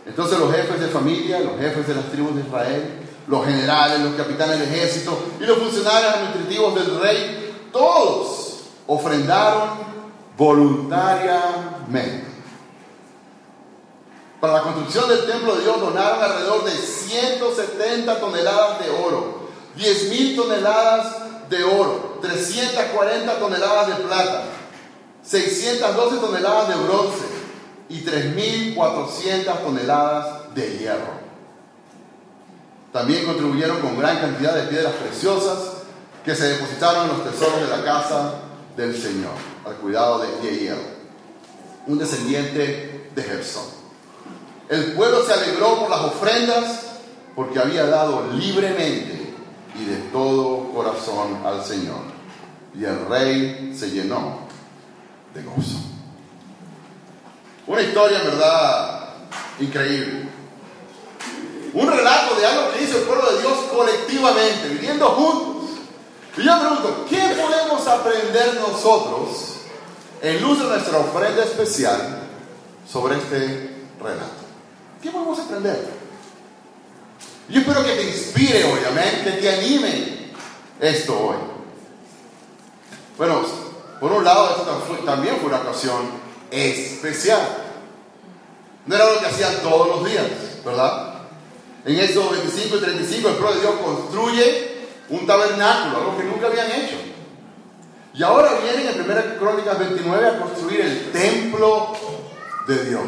Entonces 0.06 0.38
los 0.38 0.52
jefes 0.52 0.80
de 0.80 0.88
familia, 0.88 1.40
los 1.40 1.58
jefes 1.58 1.86
de 1.86 1.94
las 1.94 2.10
tribus 2.10 2.34
de 2.34 2.42
Israel, 2.42 3.00
los 3.28 3.44
generales, 3.44 4.00
los 4.00 4.14
capitanes 4.14 4.58
del 4.58 4.68
ejército 4.68 5.16
y 5.40 5.44
los 5.44 5.58
funcionarios 5.58 6.14
administrativos 6.14 6.74
del 6.74 7.00
rey, 7.00 7.68
todos 7.72 8.62
ofrendaron 8.86 9.70
voluntariamente. 10.36 12.32
Para 14.40 14.54
la 14.54 14.62
construcción 14.62 15.08
del 15.08 15.24
templo 15.24 15.54
de 15.54 15.62
Dios 15.62 15.80
donaron 15.80 16.20
alrededor 16.20 16.64
de 16.64 16.72
170 16.72 18.18
toneladas 18.18 18.84
de 18.84 18.90
oro, 18.90 19.42
10 19.76 20.08
mil 20.10 20.34
toneladas 20.34 21.48
de 21.48 21.62
oro, 21.62 22.18
340 22.20 23.38
toneladas 23.38 23.86
de 23.86 23.94
plata, 24.02 24.42
612 25.22 26.16
toneladas 26.16 26.68
de 26.70 26.74
bronce 26.74 27.41
y 27.88 28.04
3.400 28.04 29.62
toneladas 29.62 30.54
de 30.54 30.78
hierro. 30.78 31.22
También 32.92 33.24
contribuyeron 33.24 33.80
con 33.80 33.98
gran 33.98 34.18
cantidad 34.18 34.54
de 34.54 34.68
piedras 34.68 34.92
preciosas 34.94 35.58
que 36.24 36.34
se 36.34 36.48
depositaron 36.48 37.04
en 37.04 37.08
los 37.08 37.30
tesoros 37.30 37.60
de 37.60 37.76
la 37.76 37.84
casa 37.84 38.34
del 38.76 38.96
Señor, 38.96 39.32
al 39.66 39.74
cuidado 39.76 40.20
de 40.20 40.28
Yehiel, 40.42 40.78
un 41.86 41.98
descendiente 41.98 43.10
de 43.14 43.22
Gersón. 43.22 43.64
El 44.68 44.92
pueblo 44.92 45.24
se 45.24 45.32
alegró 45.32 45.80
por 45.80 45.90
las 45.90 46.00
ofrendas 46.00 46.80
porque 47.34 47.58
había 47.58 47.86
dado 47.86 48.30
libremente 48.32 49.34
y 49.78 49.84
de 49.84 49.96
todo 50.12 50.70
corazón 50.72 51.40
al 51.44 51.64
Señor. 51.64 52.12
Y 52.74 52.84
el 52.84 53.06
rey 53.06 53.74
se 53.76 53.90
llenó 53.90 54.40
de 55.34 55.42
gozo. 55.42 55.91
Una 57.66 57.80
historia, 57.80 58.22
verdad, 58.22 59.08
increíble. 59.60 60.28
Un 61.74 61.90
relato 61.90 62.34
de 62.34 62.46
algo 62.46 62.72
que 62.72 62.82
hizo 62.82 62.98
el 62.98 63.04
pueblo 63.04 63.30
de 63.32 63.40
Dios 63.40 63.58
colectivamente, 63.74 64.68
viviendo 64.68 65.06
juntos. 65.08 65.70
Y 66.36 66.44
yo 66.44 66.58
pregunto, 66.58 67.06
¿qué 67.08 67.36
podemos 67.40 67.86
aprender 67.86 68.54
nosotros 68.56 69.54
en 70.20 70.42
luz 70.42 70.58
de 70.58 70.64
nuestra 70.66 70.98
ofrenda 70.98 71.44
especial 71.44 72.20
sobre 72.90 73.16
este 73.16 73.86
relato? 74.00 74.42
¿Qué 75.02 75.10
podemos 75.10 75.38
aprender? 75.38 76.02
Yo 77.48 77.60
espero 77.60 77.84
que 77.84 77.94
te 77.94 78.04
inspire 78.04 78.64
hoy, 78.64 78.80
amén, 78.88 79.22
que 79.24 79.32
te 79.32 79.54
anime 79.54 80.32
esto 80.80 81.18
hoy. 81.18 81.36
Bueno, 83.16 83.42
por 84.00 84.12
un 84.12 84.24
lado, 84.24 84.50
esto 84.50 85.04
también 85.04 85.36
fue 85.36 85.48
una 85.48 85.60
ocasión 85.60 86.21
especial. 86.52 87.40
No 88.86 88.94
era 88.94 89.12
lo 89.12 89.20
que 89.20 89.26
hacían 89.26 89.56
todos 89.62 89.88
los 89.88 90.08
días, 90.08 90.26
¿verdad? 90.64 91.14
En 91.84 91.98
estos 91.98 92.30
25 92.30 92.76
y 92.76 92.80
35 92.80 93.28
el 93.28 93.34
pueblo 93.34 93.54
de 93.54 93.60
Dios 93.60 93.74
construye 93.82 94.72
un 95.08 95.26
tabernáculo, 95.26 95.96
algo 95.96 96.16
que 96.16 96.24
nunca 96.24 96.46
habían 96.46 96.70
hecho. 96.70 96.96
Y 98.14 98.22
ahora 98.22 98.52
vienen 98.62 98.88
en 98.88 99.10
1 99.10 99.38
Crónicas 99.38 99.78
29 99.78 100.26
a 100.26 100.38
construir 100.38 100.80
el 100.82 101.12
templo 101.12 101.94
de 102.66 102.84
Dios, 102.84 103.02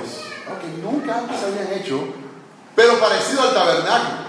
algo 0.49 0.61
que 0.61 0.83
nunca 0.83 1.19
antes 1.19 1.43
habían 1.43 1.73
hecho, 1.79 2.01
pero 2.75 2.99
parecido 2.99 3.43
al 3.43 3.55
tabernáculo. 3.55 4.25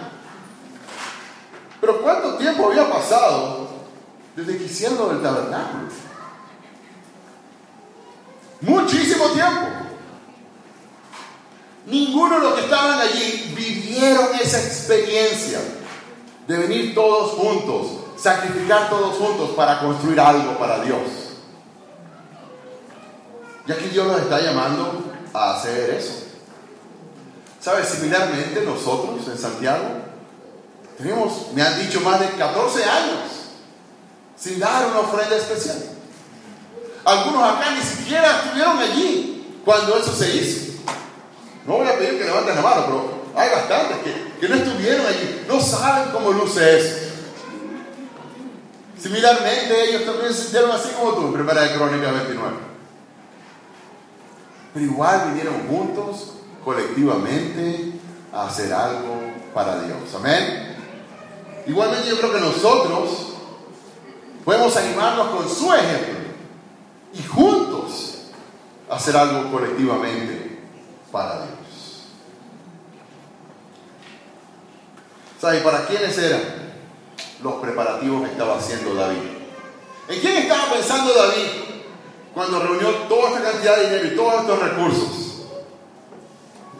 Pero 1.79 2.01
¿cuánto 2.01 2.35
tiempo 2.35 2.67
había 2.67 2.89
pasado 2.89 3.69
desde 4.35 4.57
que 4.57 4.63
hicieron 4.65 5.09
del 5.09 5.21
tabernáculo? 5.21 5.87
Muchísimo 8.61 9.25
tiempo. 9.27 9.67
Ninguno 11.87 12.35
de 12.35 12.41
los 12.41 12.53
que 12.55 12.61
estaban 12.61 12.99
allí 12.99 13.53
vivieron 13.55 14.29
esa 14.41 14.59
experiencia 14.59 15.59
de 16.47 16.57
venir 16.57 16.95
todos 16.95 17.33
juntos, 17.33 17.87
sacrificar 18.17 18.89
todos 18.89 19.17
juntos 19.17 19.51
para 19.51 19.79
construir 19.79 20.19
algo 20.19 20.57
para 20.57 20.79
Dios. 20.79 21.01
Ya 23.67 23.77
que 23.77 23.89
Dios 23.89 24.07
nos 24.07 24.21
está 24.21 24.41
llamando 24.41 25.03
a 25.33 25.55
hacer 25.55 25.91
eso. 25.91 26.23
¿Sabes? 27.59 27.87
Similarmente 27.89 28.61
nosotros 28.61 29.27
en 29.27 29.37
Santiago 29.37 30.05
tenemos, 30.97 31.51
me 31.53 31.61
han 31.61 31.79
dicho, 31.79 31.99
más 32.01 32.19
de 32.19 32.29
14 32.29 32.83
años 32.83 33.45
sin 34.37 34.59
dar 34.59 34.87
una 34.87 34.99
ofrenda 34.99 35.35
especial. 35.35 35.94
Algunos 37.05 37.43
acá 37.43 37.71
ni 37.71 37.81
siquiera 37.81 38.41
estuvieron 38.43 38.79
allí 38.79 39.61
cuando 39.63 39.95
eso 39.95 40.11
se 40.11 40.35
hizo. 40.35 40.73
No 41.67 41.77
voy 41.77 41.87
a 41.87 41.97
pedir 41.97 42.17
que 42.17 42.25
levanten 42.25 42.55
la 42.55 42.61
mano, 42.61 42.85
pero 42.87 43.25
hay 43.35 43.49
bastantes 43.51 43.97
que, 43.97 44.39
que 44.39 44.49
no 44.49 44.55
estuvieron 44.55 45.05
allí. 45.05 45.45
No 45.47 45.61
saben 45.61 46.11
cómo 46.11 46.31
luce 46.31 46.79
eso. 46.79 47.05
Similarmente, 48.99 49.89
ellos 49.89 50.05
también 50.05 50.33
se 50.33 50.43
sintieron 50.43 50.71
así 50.71 50.89
como 50.99 51.11
tú, 51.13 51.27
en 51.27 51.33
Primera 51.33 51.61
de 51.61 51.75
Crónica 51.75 52.11
29. 52.11 52.55
Pero 54.73 54.85
igual 54.85 55.29
vinieron 55.29 55.67
juntos, 55.67 56.33
colectivamente, 56.63 57.91
a 58.33 58.47
hacer 58.47 58.73
algo 58.73 59.21
para 59.53 59.79
Dios. 59.81 59.99
Amén. 60.15 60.75
Igualmente 61.67 62.09
yo 62.09 62.17
creo 62.17 62.33
que 62.33 62.39
nosotros 62.39 63.33
podemos 64.43 64.75
animarnos 64.75 65.27
con 65.27 65.49
su 65.49 65.71
ejemplo 65.71 66.14
y 67.17 67.23
juntos 67.23 68.17
hacer 68.89 69.15
algo 69.17 69.51
colectivamente 69.51 70.59
para 71.11 71.37
Dios. 71.37 72.07
¿Sabe 75.39 75.59
para 75.61 75.85
quiénes 75.85 76.17
eran 76.17 76.41
los 77.41 77.55
preparativos 77.55 78.23
que 78.23 78.31
estaba 78.31 78.57
haciendo 78.57 78.93
David? 78.93 79.17
¿En 80.07 80.19
quién 80.19 80.37
estaba 80.37 80.73
pensando 80.73 81.13
David 81.13 81.47
cuando 82.33 82.59
reunió 82.59 82.89
toda 83.07 83.29
esta 83.29 83.51
cantidad 83.51 83.77
de 83.77 83.83
dinero 83.85 84.07
y 84.07 84.15
todos 84.15 84.41
estos 84.41 84.59
recursos? 84.59 85.25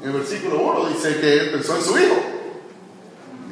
En 0.02 0.10
el 0.10 0.18
versículo 0.18 0.60
1 0.60 0.90
dice 0.90 1.20
que 1.20 1.34
él 1.34 1.52
pensó 1.52 1.76
en 1.78 1.84
su 1.84 1.98
hijo. 1.98 2.16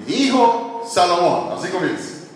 Mi 0.06 0.14
hijo 0.14 0.88
Salomón, 0.92 1.58
así 1.58 1.70
comienza. 1.70 2.28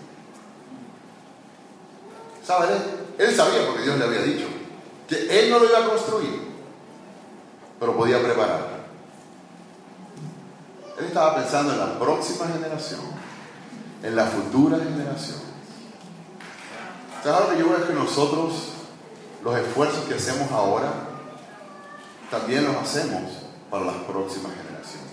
¿Saben? 2.44 2.97
Él 3.18 3.34
sabía 3.34 3.66
porque 3.66 3.82
Dios 3.82 3.98
le 3.98 4.04
había 4.04 4.22
dicho 4.22 4.46
que 5.08 5.40
él 5.40 5.50
no 5.50 5.58
lo 5.58 5.68
iba 5.68 5.78
a 5.78 5.88
construir, 5.88 6.40
pero 7.80 7.96
podía 7.96 8.22
preparar. 8.22 8.78
Él 10.98 11.06
estaba 11.06 11.36
pensando 11.36 11.72
en 11.72 11.80
la 11.80 11.98
próxima 11.98 12.46
generación, 12.46 13.00
en 14.02 14.14
la 14.14 14.26
futura 14.26 14.78
generación. 14.78 15.38
¿Sabes 17.24 17.40
lo 17.40 17.50
que 17.50 17.58
yo 17.58 17.68
veo 17.68 17.78
es 17.78 17.84
que 17.84 17.94
nosotros, 17.94 18.52
los 19.42 19.58
esfuerzos 19.58 20.04
que 20.04 20.14
hacemos 20.14 20.50
ahora, 20.52 20.92
también 22.30 22.64
los 22.64 22.76
hacemos 22.76 23.22
para 23.70 23.86
las 23.86 23.96
próximas 24.04 24.52
generaciones? 24.52 25.08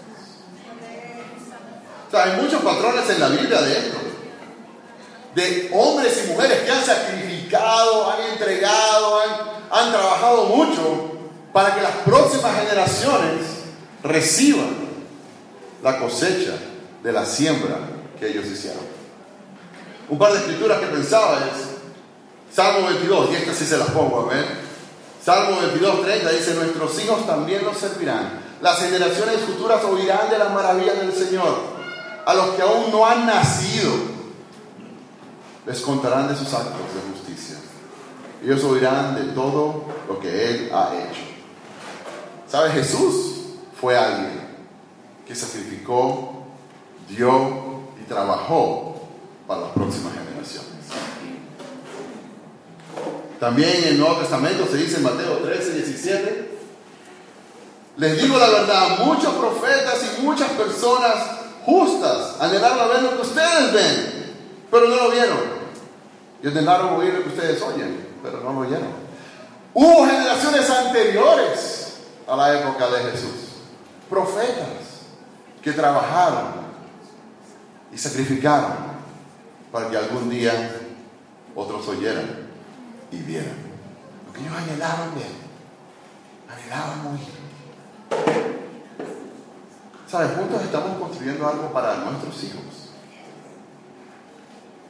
hay 2.13 2.41
muchos 2.41 2.62
patrones 2.62 3.09
en 3.09 3.19
la 3.19 3.27
Biblia 3.27 3.62
de 3.62 3.77
esto. 3.77 3.97
De 5.35 5.69
hombres 5.74 6.24
y 6.24 6.31
mujeres 6.31 6.62
que 6.62 6.71
han 6.71 6.81
sacrificado 6.81 7.34
han 7.53 8.31
entregado, 8.31 9.21
han, 9.21 9.29
han 9.71 9.91
trabajado 9.91 10.45
mucho 10.45 11.11
para 11.53 11.73
que 11.75 11.81
las 11.81 11.95
próximas 12.05 12.59
generaciones 12.59 13.41
reciban 14.03 14.75
la 15.81 15.99
cosecha 15.99 16.53
de 17.03 17.11
la 17.11 17.25
siembra 17.25 17.77
que 18.19 18.29
ellos 18.29 18.45
hicieron. 18.45 18.83
Un 20.09 20.17
par 20.17 20.33
de 20.33 20.39
escrituras 20.39 20.79
que 20.79 20.87
pensaba 20.87 21.39
es 21.39 22.55
Salmo 22.55 22.87
22, 22.87 23.31
y 23.31 23.35
estas 23.35 23.55
sí 23.57 23.65
se 23.65 23.77
las 23.77 23.89
pongo, 23.89 24.29
amén. 24.29 24.45
Salmo 25.23 25.59
22, 25.59 26.03
30 26.03 26.31
dice, 26.31 26.53
nuestros 26.53 27.03
hijos 27.03 27.25
también 27.25 27.63
nos 27.63 27.77
servirán. 27.77 28.39
Las 28.61 28.79
generaciones 28.79 29.41
futuras 29.41 29.83
oirán 29.83 30.29
de 30.29 30.37
las 30.37 30.53
maravillas 30.53 30.99
del 30.99 31.13
Señor. 31.13 31.75
A 32.25 32.33
los 32.33 32.49
que 32.51 32.61
aún 32.61 32.91
no 32.91 33.05
han 33.05 33.25
nacido, 33.25 33.91
les 35.65 35.81
contarán 35.81 36.27
de 36.27 36.35
sus 36.35 36.53
actos. 36.53 36.73
Ellos 38.45 38.63
oirán 38.63 39.15
de 39.15 39.33
todo 39.33 39.85
lo 40.07 40.19
que 40.19 40.49
Él 40.49 40.69
ha 40.71 40.93
hecho. 40.93 41.21
¿Sabe? 42.47 42.69
Jesús 42.69 43.37
fue 43.81 43.97
alguien 43.97 44.39
que 45.27 45.33
sacrificó, 45.33 46.43
dio 47.09 47.79
y 47.99 48.07
trabajó 48.07 49.01
para 49.47 49.61
las 49.61 49.71
próximas 49.71 50.13
generaciones. 50.13 50.69
También 53.39 53.69
en 53.77 53.83
el 53.85 53.99
Nuevo 53.99 54.17
Testamento 54.17 54.67
se 54.67 54.77
dice 54.77 54.97
en 54.97 55.03
Mateo 55.03 55.37
13, 55.37 55.73
17, 55.73 56.57
les 57.97 58.21
digo 58.21 58.37
la 58.37 58.49
verdad, 58.49 58.99
muchos 59.05 59.33
profetas 59.33 60.05
y 60.19 60.21
muchas 60.21 60.51
personas 60.51 61.15
justas 61.65 62.35
anhelaron 62.39 62.79
a 62.79 62.85
ver 62.93 63.01
lo 63.01 63.15
que 63.15 63.21
ustedes 63.23 63.73
ven, 63.73 64.35
pero 64.69 64.87
no 64.87 64.95
lo 64.97 65.09
vieron. 65.09 65.65
Y 66.43 66.47
anhelaron 66.47 66.93
oír 66.93 67.11
lo 67.11 67.23
que 67.23 67.29
ustedes 67.29 67.59
oyen, 67.63 68.04
pero 68.25 68.41
no 68.41 68.53
lo 68.53 68.60
oyeron. 68.62 69.05
Hubo 69.74 70.05
generaciones 70.05 70.70
anteriores 70.70 71.98
a 72.27 72.36
la 72.36 72.60
época 72.60 72.89
de 72.89 73.12
Jesús, 73.12 73.62
profetas 74.10 75.05
que 75.62 75.72
trabajaron 75.72 76.65
y 77.91 77.98
sacrificaron 77.98 78.96
para 79.72 79.89
que 79.89 79.98
algún 79.98 80.29
día 80.29 80.82
otros 81.55 81.88
oyeran 81.88 82.48
y 83.12 83.17
vieran. 83.17 83.58
Lo 84.25 84.34
que 84.34 84.41
ellos 84.41 84.53
anhelaban 84.55 85.13
ver, 85.15 85.32
anhelaban 86.50 87.08
oír. 87.13 87.46
¿Sabes? 90.08 90.38
Juntos 90.38 90.62
estamos 90.63 90.98
construyendo 91.00 91.48
algo 91.48 91.74
para 91.74 91.98
nuestros 91.98 92.44
hijos, 92.44 92.91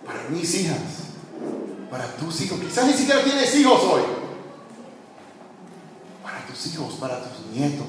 para 0.05 0.23
mis 0.29 0.53
hijas, 0.55 1.05
para 1.95 2.07
tus 2.17 2.41
hijos. 2.41 2.59
Quizás 2.59 2.87
ni 2.87 2.93
siquiera 2.93 3.23
tienes 3.23 3.55
hijos 3.55 3.81
hoy. 3.83 4.01
Para 6.21 6.45
tus 6.45 6.65
hijos, 6.67 6.95
para 6.95 7.23
tus 7.23 7.45
nietos 7.53 7.87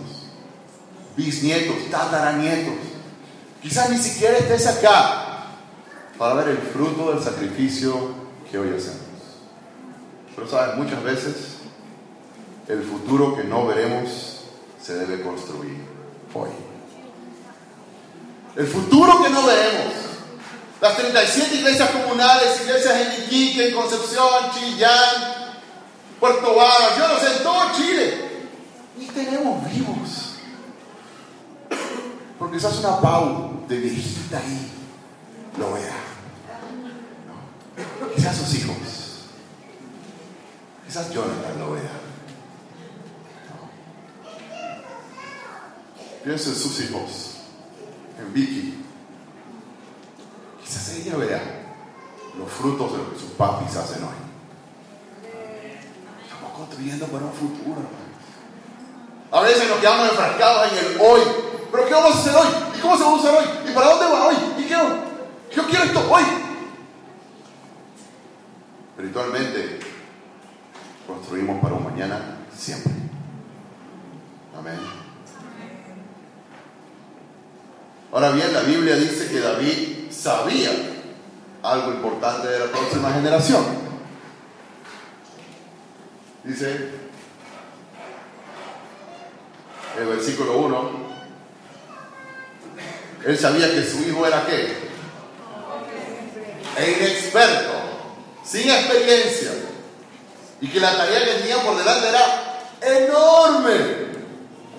bisnietos, 1.17 1.77
tataranietos. 1.91 2.75
Quizás 3.63 3.91
ni 3.91 3.99
siquiera 3.99 4.37
estés 4.37 4.67
acá 4.67 5.47
para 6.19 6.35
ver 6.35 6.49
el 6.51 6.59
fruto 6.59 7.13
del 7.13 7.23
sacrificio 7.23 8.11
que 8.49 8.59
hoy 8.59 8.69
hacemos. 8.69 9.01
Pero 10.37 10.49
sabes, 10.49 10.77
muchas 10.77 11.03
veces 11.03 11.57
el 12.69 12.83
futuro 12.83 13.35
que 13.35 13.45
no 13.45 13.67
veremos 13.67 14.43
se 14.81 14.95
debe 14.95 15.23
construir 15.23 15.79
hoy. 16.33 16.51
El 18.55 18.67
futuro 18.67 19.23
que 19.23 19.31
no 19.31 19.45
veremos. 19.45 20.06
Las 20.87 20.99
37 20.99 21.57
iglesias 21.57 21.91
comunales, 21.91 22.61
iglesias 22.61 22.95
en 22.95 23.25
Iquique, 23.25 23.71
en 23.71 23.75
Concepción, 23.75 24.53
Chillán, 24.55 25.59
Puerto 26.21 26.55
Varas, 26.55 26.97
yo 26.97 27.09
no 27.09 27.19
en 27.19 27.43
todo 27.43 27.73
Chile. 27.77 28.47
Ni 28.97 29.07
tenemos 29.07 29.69
vivos. 29.69 30.37
Porque 32.39 32.57
quizás 32.57 32.77
una 32.77 33.01
Pau 33.01 33.65
de 33.67 33.79
viejita 33.79 34.39
ahí 34.39 34.71
lo 35.59 35.73
vea. 35.73 35.97
Quizás 38.15 38.37
sus 38.37 38.55
hijos. 38.55 38.77
Quizás 40.87 41.11
Jonathan 41.11 41.59
lo 41.59 41.73
vea. 41.73 41.91
En 46.27 46.39
sus 46.39 46.81
hijos. 46.81 47.39
En 48.21 48.33
Vicky. 48.33 48.86
Quizás 50.77 50.97
ella 50.97 51.17
vea 51.17 51.43
los 52.39 52.53
frutos 52.53 52.93
de 52.93 52.99
lo 52.99 53.13
que 53.13 53.19
sus 53.19 53.31
papis 53.31 53.75
hacen 53.77 54.03
hoy. 54.05 54.11
Estamos 56.23 56.53
construyendo 56.55 57.07
para 57.07 57.25
un 57.25 57.33
futuro, 57.33 57.81
A 59.33 59.41
veces 59.41 59.69
nos 59.71 59.79
quedamos 59.79 60.11
enfrascados 60.11 60.73
en 60.73 60.79
el 60.79 61.01
hoy 61.01 61.21
¿Pero 61.73 61.89
qué 61.89 61.95
vamos 61.95 62.15
a 62.15 62.19
hacer 62.19 62.35
hoy? 62.35 62.47
¿Y 62.77 62.81
cómo 62.81 62.97
se 62.97 63.05
va 63.05 63.11
a 63.11 63.15
usar 63.15 63.35
hoy? 63.35 63.71
¿Y 63.71 63.75
para 63.75 63.87
dónde 63.89 64.07
va 64.07 64.27
hoy? 64.27 64.37
¿Y 64.59 64.65
qué? 64.65 64.75
Yo 65.55 65.67
quiero 65.67 65.85
esto 65.85 66.11
hoy. 66.11 66.23
Espiritualmente, 68.91 69.81
construimos 71.07 71.61
para 71.63 71.75
un 71.75 71.85
mañana 71.85 72.39
siempre. 72.57 72.93
Amén. 74.57 74.79
Ahora 78.13 78.31
bien, 78.31 78.53
la 78.53 78.63
Biblia 78.63 78.97
dice 78.97 79.29
que 79.29 79.41
David 79.41 79.96
sabía 80.17 80.71
algo 81.63 81.93
importante 81.93 82.49
de 82.49 82.59
la 82.61 82.67
próxima 82.67 83.13
generación. 83.13 83.65
Dice 86.45 86.91
el 89.99 90.07
versículo 90.07 90.59
1, 90.59 90.91
él 93.27 93.39
sabía 93.39 93.71
que 93.71 93.85
su 93.85 94.03
hijo 94.03 94.27
era 94.27 94.47
qué? 94.47 94.87
E 96.79 96.91
inexperto, 96.93 97.73
sin 98.45 98.71
experiencia. 98.71 99.51
Y 100.61 100.69
que 100.69 100.81
la 100.81 100.97
tarea 100.97 101.25
que 101.25 101.41
tenía 101.41 101.63
por 101.63 101.77
delante 101.77 102.09
era 102.09 102.63
enorme. 102.81 104.07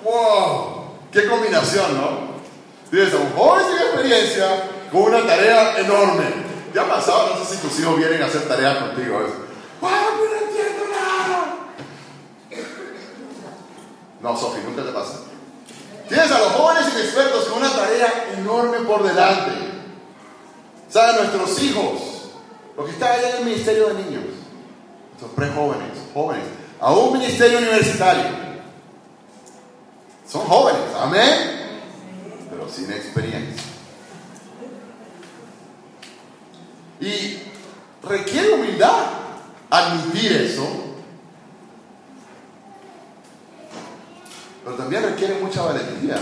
¡Wow! 0.04 0.92
¡Qué 1.12 1.28
combinación, 1.28 1.98
no! 1.98 2.28
A 2.90 3.18
un 3.18 3.34
joven 3.34 3.66
sin 3.66 3.78
experiencia 3.80 4.77
con 4.92 5.04
una 5.04 5.26
tarea 5.26 5.78
enorme. 5.80 6.26
¿Te 6.74 6.80
ha 6.80 6.88
pasado? 6.88 7.36
No 7.36 7.46
sé 7.46 7.56
si 7.56 7.62
tus 7.62 7.80
hijos 7.80 7.98
vienen 7.98 8.22
a 8.22 8.26
hacer 8.26 8.48
tareas 8.48 8.78
contigo. 8.78 9.20
¡Wow! 9.82 9.90
No 9.90 10.48
entiendo 10.48 10.84
nada. 10.92 11.58
No, 14.22 14.38
Sofi, 14.38 14.62
nunca 14.66 14.84
te 14.84 14.92
pasa. 14.92 15.20
Tienes 16.08 16.32
a 16.32 16.40
los 16.40 16.50
jóvenes 16.54 16.94
inexpertos 16.94 17.46
con 17.46 17.60
una 17.60 17.70
tarea 17.70 18.30
enorme 18.38 18.80
por 18.80 19.04
delante. 19.04 19.52
¿Saben? 20.90 21.18
Nuestros 21.18 21.62
hijos, 21.64 22.32
los 22.78 22.86
que 22.86 22.92
están 22.94 23.12
allá 23.12 23.30
en 23.32 23.38
el 23.38 23.46
ministerio 23.46 23.88
de 23.88 23.94
niños, 23.96 24.24
nuestros 25.10 25.32
pre-jóvenes, 25.36 25.92
jóvenes, 26.14 26.46
a 26.80 26.94
un 26.94 27.14
ministerio 27.14 27.58
universitario. 27.58 28.48
Son 30.30 30.42
jóvenes, 30.42 30.82
amén, 31.00 31.80
pero 32.50 32.70
sin 32.70 32.92
experiencia. 32.92 33.67
Y 37.00 37.40
requiere 38.04 38.54
humildad 38.54 39.06
admitir 39.70 40.32
eso 40.32 40.88
Pero 44.68 44.80
también 44.80 45.02
requiere 45.02 45.40
mucha 45.40 45.62
valentía 45.62 46.18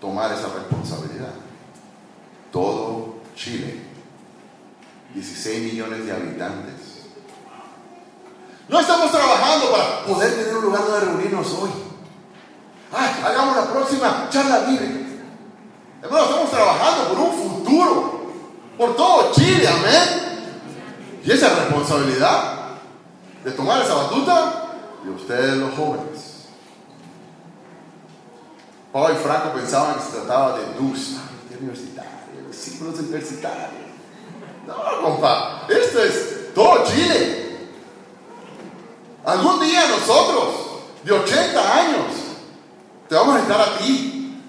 tomar 0.00 0.32
esa 0.32 0.48
responsabilidad. 0.48 1.34
Todo 2.50 3.16
Chile, 3.36 3.82
16 5.12 5.74
millones 5.74 6.06
de 6.06 6.10
habitantes. 6.12 7.02
No 8.66 8.80
estamos 8.80 9.10
trabajando 9.12 9.72
para 9.72 10.04
poder 10.06 10.32
tener 10.36 10.56
un 10.56 10.64
lugar 10.64 10.86
donde 10.86 11.00
reunirnos 11.00 11.52
hoy. 11.52 11.68
Ah, 12.90 13.14
hagamos 13.26 13.56
la 13.56 13.70
próxima 13.70 14.28
charla 14.30 14.70
libre. 14.70 15.04
Estamos 16.02 16.50
trabajando 16.50 17.08
por 17.08 17.18
un 17.18 17.32
futuro, 17.32 18.21
por 18.76 18.96
todo 18.96 19.32
Chile, 19.32 19.68
amén. 19.68 20.22
Y 21.24 21.30
esa 21.30 21.54
responsabilidad 21.54 22.58
de 23.44 23.50
tomar 23.52 23.82
esa 23.82 23.94
batuta 23.94 24.74
de 25.04 25.10
ustedes 25.10 25.56
los 25.56 25.74
jóvenes. 25.74 26.46
Pablo 28.92 29.14
y 29.14 29.22
Franco 29.22 29.52
pensaban 29.54 29.94
que 29.94 30.02
se 30.02 30.10
trataba 30.18 30.58
de 30.58 30.64
DUS, 30.74 31.16
universitario, 31.60 32.48
discípulos 32.48 32.98
universitarios. 32.98 33.70
No, 34.66 34.74
compa, 35.02 35.66
esto 35.68 36.02
es 36.02 36.54
todo 36.54 36.84
Chile. 36.84 37.56
Algún 39.24 39.60
día 39.60 39.88
nosotros, 39.88 40.54
de 41.04 41.12
80 41.12 41.78
años, 41.78 42.06
te 43.08 43.14
vamos 43.14 43.36
a 43.36 43.40
estar 43.40 43.60
a 43.60 43.78
ti, 43.78 44.40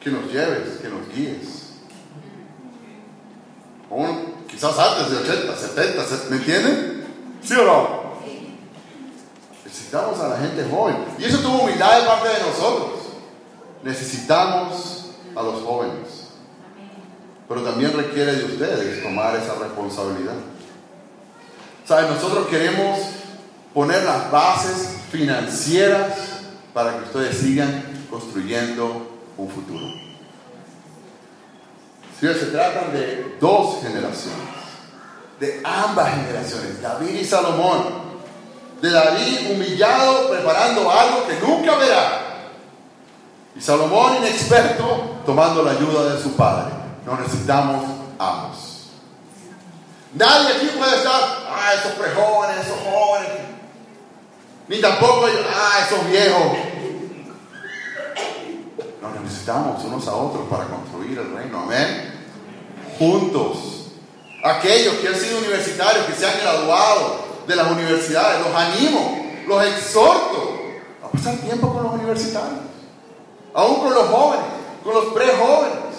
que 0.00 0.10
nos 0.10 0.32
lleves, 0.32 0.78
que 0.80 0.88
nos 0.88 1.08
guíes. 1.14 1.63
Quizás 4.48 4.78
antes 4.78 5.10
de 5.10 5.16
80, 5.18 5.56
70, 5.56 6.02
¿me 6.30 6.36
entienden? 6.36 7.04
¿Sí 7.42 7.54
o 7.54 7.64
no? 7.64 8.04
Necesitamos 9.64 10.18
a 10.20 10.28
la 10.28 10.36
gente 10.38 10.66
joven. 10.70 10.96
Y 11.18 11.24
eso 11.24 11.38
tuvo 11.38 11.62
humildad 11.62 12.00
de 12.00 12.06
parte 12.06 12.28
de 12.28 12.40
nosotros. 12.40 13.00
Necesitamos 13.82 15.10
a 15.36 15.42
los 15.42 15.62
jóvenes. 15.62 16.28
Pero 17.48 17.62
también 17.62 17.92
requiere 17.96 18.32
de 18.32 18.44
ustedes 18.44 19.02
tomar 19.02 19.36
esa 19.36 19.54
responsabilidad. 19.54 20.34
¿Saben? 21.86 22.08
Nosotros 22.08 22.48
queremos 22.48 22.98
poner 23.74 24.02
las 24.04 24.30
bases 24.30 24.96
financieras 25.10 26.16
para 26.72 26.96
que 26.96 27.04
ustedes 27.04 27.36
sigan 27.38 28.06
construyendo 28.10 29.08
un 29.36 29.48
futuro. 29.50 30.03
Se 32.32 32.46
tratan 32.46 32.92
de 32.92 33.36
dos 33.38 33.82
generaciones, 33.82 34.48
de 35.38 35.60
ambas 35.62 36.10
generaciones, 36.14 36.80
David 36.80 37.20
y 37.20 37.24
Salomón, 37.24 37.82
de 38.80 38.90
David 38.90 39.50
humillado 39.52 40.30
preparando 40.30 40.90
algo 40.90 41.26
que 41.26 41.38
nunca 41.46 41.76
verá, 41.76 42.24
y 43.54 43.60
Salomón 43.60 44.16
inexperto 44.16 45.20
tomando 45.26 45.62
la 45.62 45.72
ayuda 45.72 46.14
de 46.14 46.22
su 46.22 46.32
padre. 46.32 46.72
Nos 47.04 47.20
necesitamos 47.20 47.84
ambos. 48.18 48.90
Nadie 50.14 50.54
aquí 50.54 50.66
puede 50.78 50.96
estar, 50.96 51.22
ah, 51.48 51.74
esos 51.74 51.92
prejóvenes, 51.92 52.64
esos 52.64 52.78
jóvenes, 52.78 53.30
ni 54.68 54.80
tampoco, 54.80 55.26
ah, 55.26 55.86
esos 55.86 56.08
viejos. 56.08 56.56
Nos 59.02 59.20
necesitamos 59.20 59.84
unos 59.84 60.08
a 60.08 60.14
otros 60.14 60.48
para 60.48 60.64
construir 60.64 61.18
el 61.18 61.34
reino. 61.34 61.60
Amén. 61.60 62.13
Juntos. 62.98 63.58
Aquellos 64.42 64.96
que 64.96 65.08
han 65.08 65.14
sido 65.14 65.38
universitarios, 65.38 66.06
que 66.06 66.12
se 66.12 66.26
han 66.26 66.38
graduado 66.38 67.24
de 67.46 67.56
las 67.56 67.70
universidades, 67.70 68.40
los 68.46 68.54
animo, 68.54 69.24
los 69.46 69.64
exhorto 69.66 70.60
a 71.02 71.08
pasar 71.08 71.36
tiempo 71.36 71.72
con 71.72 71.82
los 71.82 71.92
universitarios. 71.94 72.60
Aún 73.54 73.80
con 73.80 73.94
los 73.94 74.08
jóvenes, 74.08 74.46
con 74.82 74.94
los 74.94 75.04
prejóvenes. 75.06 75.94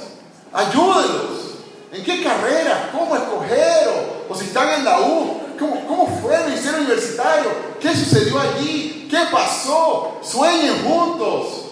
Ayúdenlos. 0.53 1.45
¿En 1.91 2.03
qué 2.03 2.23
carrera? 2.23 2.89
¿Cómo 2.91 3.15
escoger? 3.15 3.89
O, 4.29 4.35
si 4.35 4.45
están 4.45 4.73
en 4.73 4.85
la 4.85 4.99
U, 4.99 5.41
¿cómo, 5.57 5.87
cómo 5.87 6.19
fue 6.21 6.35
el 6.35 6.45
ministerio 6.45 6.79
universitario? 6.79 7.51
¿Qué 7.79 7.95
sucedió 7.95 8.39
allí? 8.39 9.07
¿Qué 9.09 9.19
pasó? 9.31 10.17
Sueñen 10.21 10.83
juntos. 10.83 11.65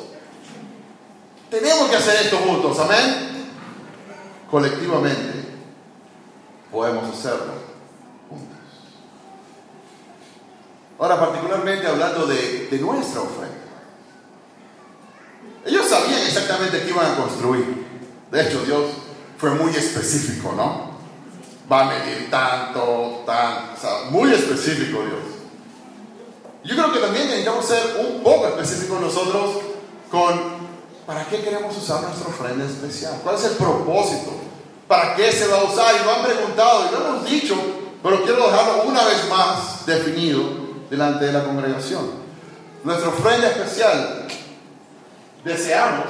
Tenemos 1.49 1.89
que 1.89 1.95
hacer 1.97 2.15
esto 2.23 2.37
juntos, 2.37 2.79
amén. 2.79 3.32
Colectivamente 4.53 5.33
podemos 6.71 7.11
hacerlo 7.11 7.53
juntos. 8.29 8.57
Ahora, 10.99 11.19
particularmente 11.19 11.87
hablando 11.87 12.27
de, 12.27 12.67
de 12.69 12.77
nuestra 12.77 13.21
ofrenda. 13.21 13.63
Ellos 15.65 15.87
sabían 15.87 16.21
exactamente 16.21 16.83
qué 16.83 16.89
iban 16.89 17.13
a 17.13 17.15
construir. 17.15 17.83
De 18.29 18.41
hecho, 18.43 18.63
Dios 18.63 18.91
fue 19.39 19.55
muy 19.55 19.75
específico, 19.75 20.53
¿no? 20.55 20.99
Va 21.71 21.81
a 21.81 21.85
medir 21.85 22.29
tanto, 22.29 23.23
tanto, 23.25 23.73
o 23.73 23.81
sea, 23.81 24.11
muy 24.11 24.33
específico 24.33 24.99
Dios. 25.03 25.23
Yo 26.63 26.75
creo 26.75 26.93
que 26.93 26.99
también 26.99 27.25
necesitamos 27.25 27.65
ser 27.65 28.05
un 28.07 28.21
poco 28.21 28.49
específicos 28.49 29.01
nosotros 29.01 29.61
con 30.11 30.52
¿Para 31.05 31.25
qué 31.25 31.41
queremos 31.41 31.75
usar 31.77 32.01
nuestra 32.01 32.29
ofrenda 32.29 32.65
especial? 32.65 33.19
¿Cuál 33.23 33.35
es 33.35 33.43
el 33.43 33.51
propósito? 33.53 34.31
¿Para 34.87 35.15
qué 35.15 35.31
se 35.31 35.47
va 35.47 35.59
a 35.59 35.63
usar? 35.63 35.95
Y 35.95 36.05
lo 36.05 36.13
han 36.13 36.23
preguntado 36.23 36.87
y 36.87 36.91
lo 36.91 37.07
hemos 37.07 37.29
dicho, 37.29 37.55
pero 38.01 38.23
quiero 38.23 38.47
dejarlo 38.49 38.83
una 38.83 39.03
vez 39.03 39.27
más 39.29 39.85
definido 39.85 40.43
delante 40.89 41.25
de 41.25 41.33
la 41.33 41.43
congregación. 41.43 42.23
Nuestra 42.83 43.09
ofrenda 43.09 43.49
especial 43.49 44.27
deseamos 45.43 46.05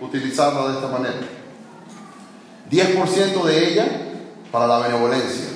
utilizarla 0.00 0.68
de 0.68 0.74
esta 0.74 0.88
manera. 0.88 1.20
10% 2.70 3.44
de 3.44 3.68
ella 3.68 3.86
para 4.52 4.66
la 4.66 4.78
benevolencia, 4.80 5.46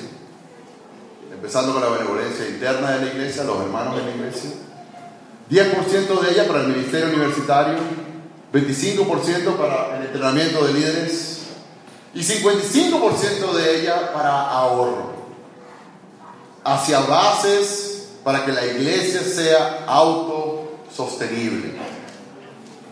empezando 1.31 1.73
con 1.73 1.81
la 1.81 1.89
benevolencia 1.89 2.47
interna 2.47 2.91
de 2.91 3.05
la 3.05 3.11
iglesia, 3.11 3.43
los 3.43 3.61
hermanos 3.61 3.97
de 3.97 4.03
la 4.03 4.11
iglesia. 4.11 4.51
10% 5.49 6.19
de 6.21 6.31
ella 6.31 6.47
para 6.47 6.61
el 6.61 6.67
ministerio 6.67 7.09
universitario, 7.09 7.77
25% 8.53 9.55
para 9.55 9.97
el 9.97 10.05
entrenamiento 10.07 10.65
de 10.65 10.73
líderes 10.73 11.41
y 12.13 12.19
55% 12.19 13.53
de 13.53 13.81
ella 13.81 14.11
para 14.13 14.49
ahorro, 14.49 15.13
hacia 16.63 16.99
bases 16.99 18.09
para 18.23 18.45
que 18.45 18.51
la 18.51 18.65
iglesia 18.65 19.21
sea 19.23 19.85
autosostenible, 19.87 21.73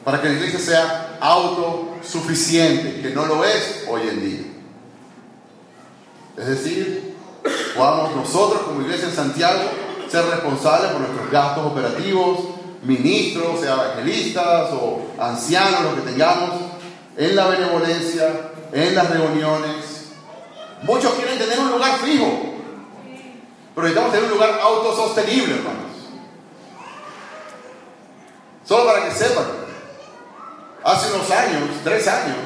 para 0.05 0.21
que 0.21 0.29
la 0.29 0.35
iglesia 0.35 0.59
sea 0.59 1.17
autosuficiente, 1.19 3.01
que 3.01 3.09
no 3.13 3.25
lo 3.25 3.43
es 3.43 3.83
hoy 3.89 4.01
en 4.07 4.21
día. 4.21 4.45
Es 6.37 6.47
decir, 6.47 7.15
podamos 7.75 8.15
nosotros 8.15 8.61
como 8.61 8.81
iglesia 8.81 9.09
en 9.09 9.15
Santiago 9.15 9.59
ser 10.09 10.25
responsables 10.25 10.91
por 10.91 11.01
nuestros 11.01 11.29
gastos 11.29 11.65
operativos, 11.65 12.39
ministros, 12.83 13.59
sea 13.59 13.73
evangelistas 13.73 14.69
o 14.73 15.01
ancianos, 15.19 15.81
los 15.83 15.93
que 15.95 16.11
tengamos, 16.11 16.51
en 17.17 17.35
la 17.35 17.47
benevolencia, 17.47 18.51
en 18.71 18.95
las 18.95 19.09
reuniones. 19.09 20.11
Muchos 20.83 21.13
quieren 21.13 21.37
tener 21.37 21.59
un 21.59 21.71
lugar 21.71 21.99
fijo, 21.99 22.25
pero 23.75 23.87
necesitamos 23.87 24.11
tener 24.13 24.25
un 24.25 24.31
lugar 24.31 24.59
autosostenible, 24.61 25.55
hermanos. 25.55 25.89
Solo 28.65 28.85
para 28.85 29.05
que 29.05 29.11
sepan, 29.11 29.45
hace 30.83 31.13
unos 31.13 31.29
años, 31.31 31.63
tres 31.83 32.07
años, 32.07 32.37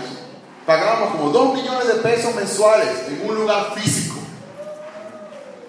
pagábamos 0.66 1.12
como 1.12 1.30
dos 1.30 1.54
millones 1.54 1.88
de 1.88 1.96
pesos 1.96 2.34
mensuales 2.34 2.90
en 3.10 3.30
un 3.30 3.36
lugar 3.36 3.74
físico. 3.76 4.16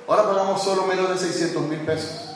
Ahora 0.06 0.24
pagamos 0.24 0.62
solo 0.62 0.86
menos 0.86 1.08
de 1.10 1.18
600 1.18 1.62
mil 1.62 1.80
pesos. 1.80 2.33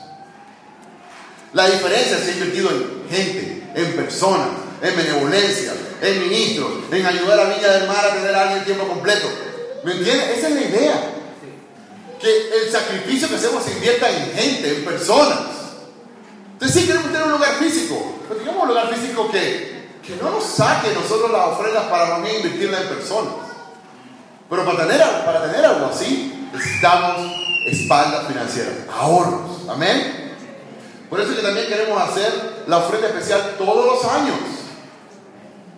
La 1.53 1.67
diferencia 1.67 2.17
se 2.17 2.31
ha 2.31 2.33
invertido 2.33 2.69
en 2.69 3.09
gente, 3.09 3.63
en 3.75 3.95
personas, 3.95 4.49
en 4.81 4.95
benevolencia, 4.95 5.73
en 6.01 6.19
ministros, 6.21 6.69
en 6.91 7.05
ayudar 7.05 7.39
a 7.39 7.43
Viña 7.45 7.67
del 7.69 7.87
Mar 7.87 8.05
a 8.05 8.13
tener 8.15 8.35
a 8.35 8.41
alguien 8.43 8.65
tiempo 8.65 8.87
completo. 8.87 9.27
¿Me 9.83 9.93
entiendes? 9.93 10.37
Esa 10.37 10.49
es 10.49 10.55
la 10.55 10.61
idea. 10.61 11.13
Que 12.21 12.65
el 12.65 12.71
sacrificio 12.71 13.29
que 13.29 13.35
hacemos 13.35 13.63
se 13.63 13.71
invierta 13.71 14.09
en 14.09 14.31
gente, 14.31 14.75
en 14.75 14.85
personas. 14.85 15.39
Entonces 16.53 16.81
sí 16.81 16.87
queremos 16.87 17.11
tener 17.11 17.23
un 17.23 17.31
lugar 17.31 17.55
físico, 17.55 18.15
pero 18.27 18.39
digamos 18.41 18.63
un 18.63 18.69
lugar 18.69 18.93
físico 18.93 19.31
que, 19.31 19.87
que 20.05 20.15
no 20.21 20.29
nos 20.29 20.43
saque 20.43 20.89
nosotros 20.93 21.31
las 21.31 21.47
ofrendas 21.47 21.85
para 21.85 22.09
también 22.09 22.37
invertirla 22.37 22.81
en 22.81 22.87
personas. 22.89 23.33
Pero 24.49 24.65
para 24.65 24.85
tener, 24.85 25.01
para 25.25 25.43
tener 25.49 25.65
algo 25.65 25.87
así, 25.87 26.49
necesitamos 26.53 27.31
espaldas 27.65 28.27
financieras, 28.27 28.73
ahorros. 28.91 29.69
Amén. 29.69 30.28
Por 31.09 31.19
eso 31.19 31.35
que 31.35 31.41
también 31.41 31.67
queremos 31.67 31.99
hacer 32.01 32.63
la 32.67 32.77
ofrenda 32.77 33.07
especial 33.07 33.55
todos 33.57 33.85
los 33.85 34.13
años. 34.13 34.37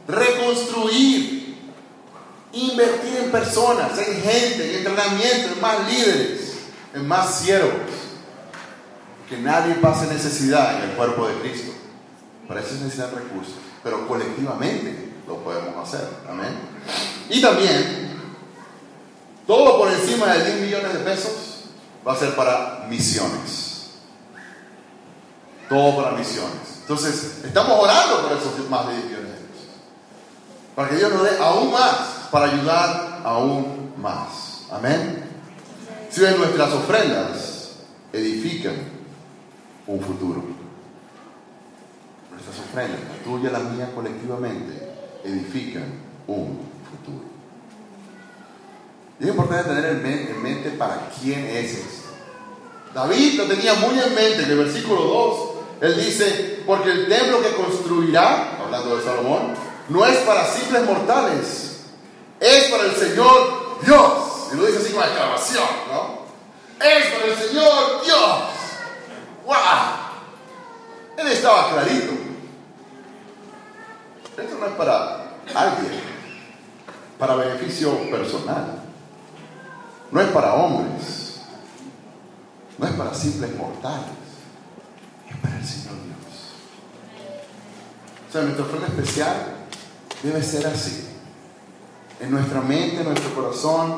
Reconstruir, 0.08 1.58
invertir 2.52 3.18
en 3.24 3.32
personas, 3.32 3.98
en 3.98 4.22
gente, 4.22 4.70
en 4.70 4.76
entrenamiento, 4.86 5.54
en 5.54 5.62
más 5.62 5.90
líderes, 5.90 6.54
en 6.94 7.08
más 7.08 7.40
siervos. 7.40 7.72
Que 9.30 9.38
nadie 9.38 9.76
pase 9.76 10.08
necesidad 10.08 10.76
en 10.84 10.90
el 10.90 10.96
cuerpo 10.98 11.26
de 11.28 11.36
Cristo. 11.36 11.72
Para 12.46 12.60
eso 12.60 12.72
se 12.72 12.84
necesitan 12.84 13.16
recursos, 13.16 13.54
pero 13.82 14.06
colectivamente 14.10 15.14
lo 15.26 15.38
podemos 15.38 15.88
hacer. 15.88 16.06
Amén. 16.28 16.50
Y 17.30 17.42
también, 17.42 18.20
todo 19.48 19.78
por 19.78 19.90
encima 19.90 20.34
de 20.34 20.44
10 20.44 20.62
millones 20.66 20.94
de 20.94 21.00
pesos 21.00 21.32
va 22.06 22.12
a 22.12 22.18
ser 22.18 22.36
para 22.36 22.86
misiones 22.90 23.61
todo 25.72 26.04
para 26.04 26.18
misiones. 26.18 26.82
Entonces, 26.82 27.40
estamos 27.46 27.80
orando 27.80 28.28
por 28.28 28.38
esos 28.38 28.70
más 28.70 28.88
de 28.88 28.94
10 28.94 29.06
millones 29.06 29.30
de 29.30 29.38
pesos. 29.38 29.68
Para 30.76 30.90
que 30.90 30.98
Dios 30.98 31.14
nos 31.14 31.24
dé 31.24 31.38
aún 31.40 31.72
más, 31.72 32.28
para 32.30 32.48
ayudar 32.48 33.22
aún 33.24 33.94
más. 33.96 34.64
Amén. 34.70 35.24
Si 36.10 36.20
ven, 36.20 36.38
nuestras 36.38 36.74
ofrendas 36.74 37.70
edifican 38.12 38.76
un 39.88 40.02
futuro. 40.02 40.44
Nuestras 42.32 42.60
ofrendas, 42.60 43.00
la 43.00 43.24
tuya 43.24 43.50
y 43.50 43.54
la 43.54 43.60
mía 43.60 43.92
colectivamente, 43.96 44.92
edifican 45.24 45.86
un 46.28 46.60
futuro. 46.90 47.32
es 49.22 49.28
importante 49.28 49.70
tener 49.70 50.04
en 50.04 50.44
mente 50.44 50.72
para 50.72 51.10
quién 51.22 51.46
es 51.46 51.76
esto. 51.76 52.10
David 52.94 53.38
lo 53.38 53.46
tenía 53.46 53.74
muy 53.76 53.98
en 53.98 54.14
mente 54.14 54.44
en 54.44 54.52
el 54.52 54.58
versículo 54.58 55.02
2 55.02 55.51
él 55.82 55.96
dice, 55.96 56.62
porque 56.68 56.92
el 56.92 57.08
templo 57.10 57.42
que 57.42 57.56
construirá, 57.56 58.60
hablando 58.64 58.96
de 58.96 59.04
Salomón, 59.04 59.54
no 59.90 60.06
es 60.06 60.18
para 60.20 60.46
simples 60.46 60.86
mortales, 60.86 61.82
es 62.40 62.64
para 62.66 62.84
el 62.84 62.96
Señor 62.96 63.80
Dios. 63.84 64.14
y 64.54 64.58
lo 64.58 64.66
dice 64.68 64.78
así 64.78 64.94
con 64.94 65.04
exclamación, 65.04 65.68
¿no? 65.92 66.22
Es 66.80 67.06
para 67.08 67.26
el 67.26 67.36
Señor 67.36 68.04
Dios. 68.06 68.40
¡Wow! 69.44 69.56
Él 71.18 71.28
estaba 71.28 71.72
clarito. 71.72 72.14
Esto 74.38 74.58
no 74.60 74.66
es 74.68 74.74
para 74.74 75.34
alguien, 75.54 76.00
para 77.18 77.36
beneficio 77.36 78.10
personal. 78.12 78.84
No 80.12 80.22
es 80.22 80.28
para 80.28 80.54
hombres, 80.54 81.42
no 82.78 82.88
es 82.88 82.94
para 82.94 83.14
simples 83.14 83.56
mortales, 83.56 84.06
es 84.21 84.21
para 85.42 85.58
el 85.58 85.66
Señor 85.66 85.96
Dios. 86.06 86.52
O 88.28 88.32
sea, 88.32 88.42
nuestra 88.42 88.66
ofrenda 88.66 88.88
especial 88.88 89.36
debe 90.24 90.44
ser 90.44 90.68
así. 90.68 91.08
En 92.20 92.32
nuestra 92.32 92.62
mente, 92.62 92.98
en 92.98 93.06
nuestro 93.06 93.34
corazón, 93.34 93.98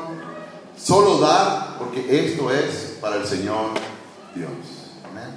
solo 0.76 1.18
dar 1.18 1.78
porque 1.78 2.26
esto 2.26 2.50
es 2.50 2.96
para 3.00 3.16
el 3.16 3.26
Señor 3.26 3.70
Dios. 4.34 4.50
Amén. 5.10 5.36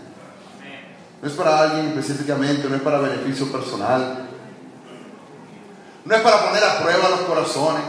No 1.21 1.27
es 1.27 1.33
para 1.33 1.61
alguien 1.61 1.87
específicamente, 1.87 2.69
no 2.69 2.75
es 2.75 2.81
para 2.81 2.99
beneficio 2.99 3.51
personal. 3.51 4.27
No 6.05 6.15
es 6.15 6.21
para 6.21 6.47
poner 6.47 6.63
a 6.63 6.79
prueba 6.81 7.09
los 7.09 7.19
corazones. 7.21 7.83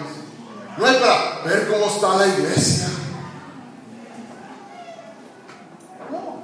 No 0.77 0.87
es 0.87 0.97
para 0.97 1.41
ver 1.45 1.69
cómo 1.69 1.87
está 1.87 2.17
la 2.17 2.27
iglesia. 2.27 2.89
No. 6.11 6.43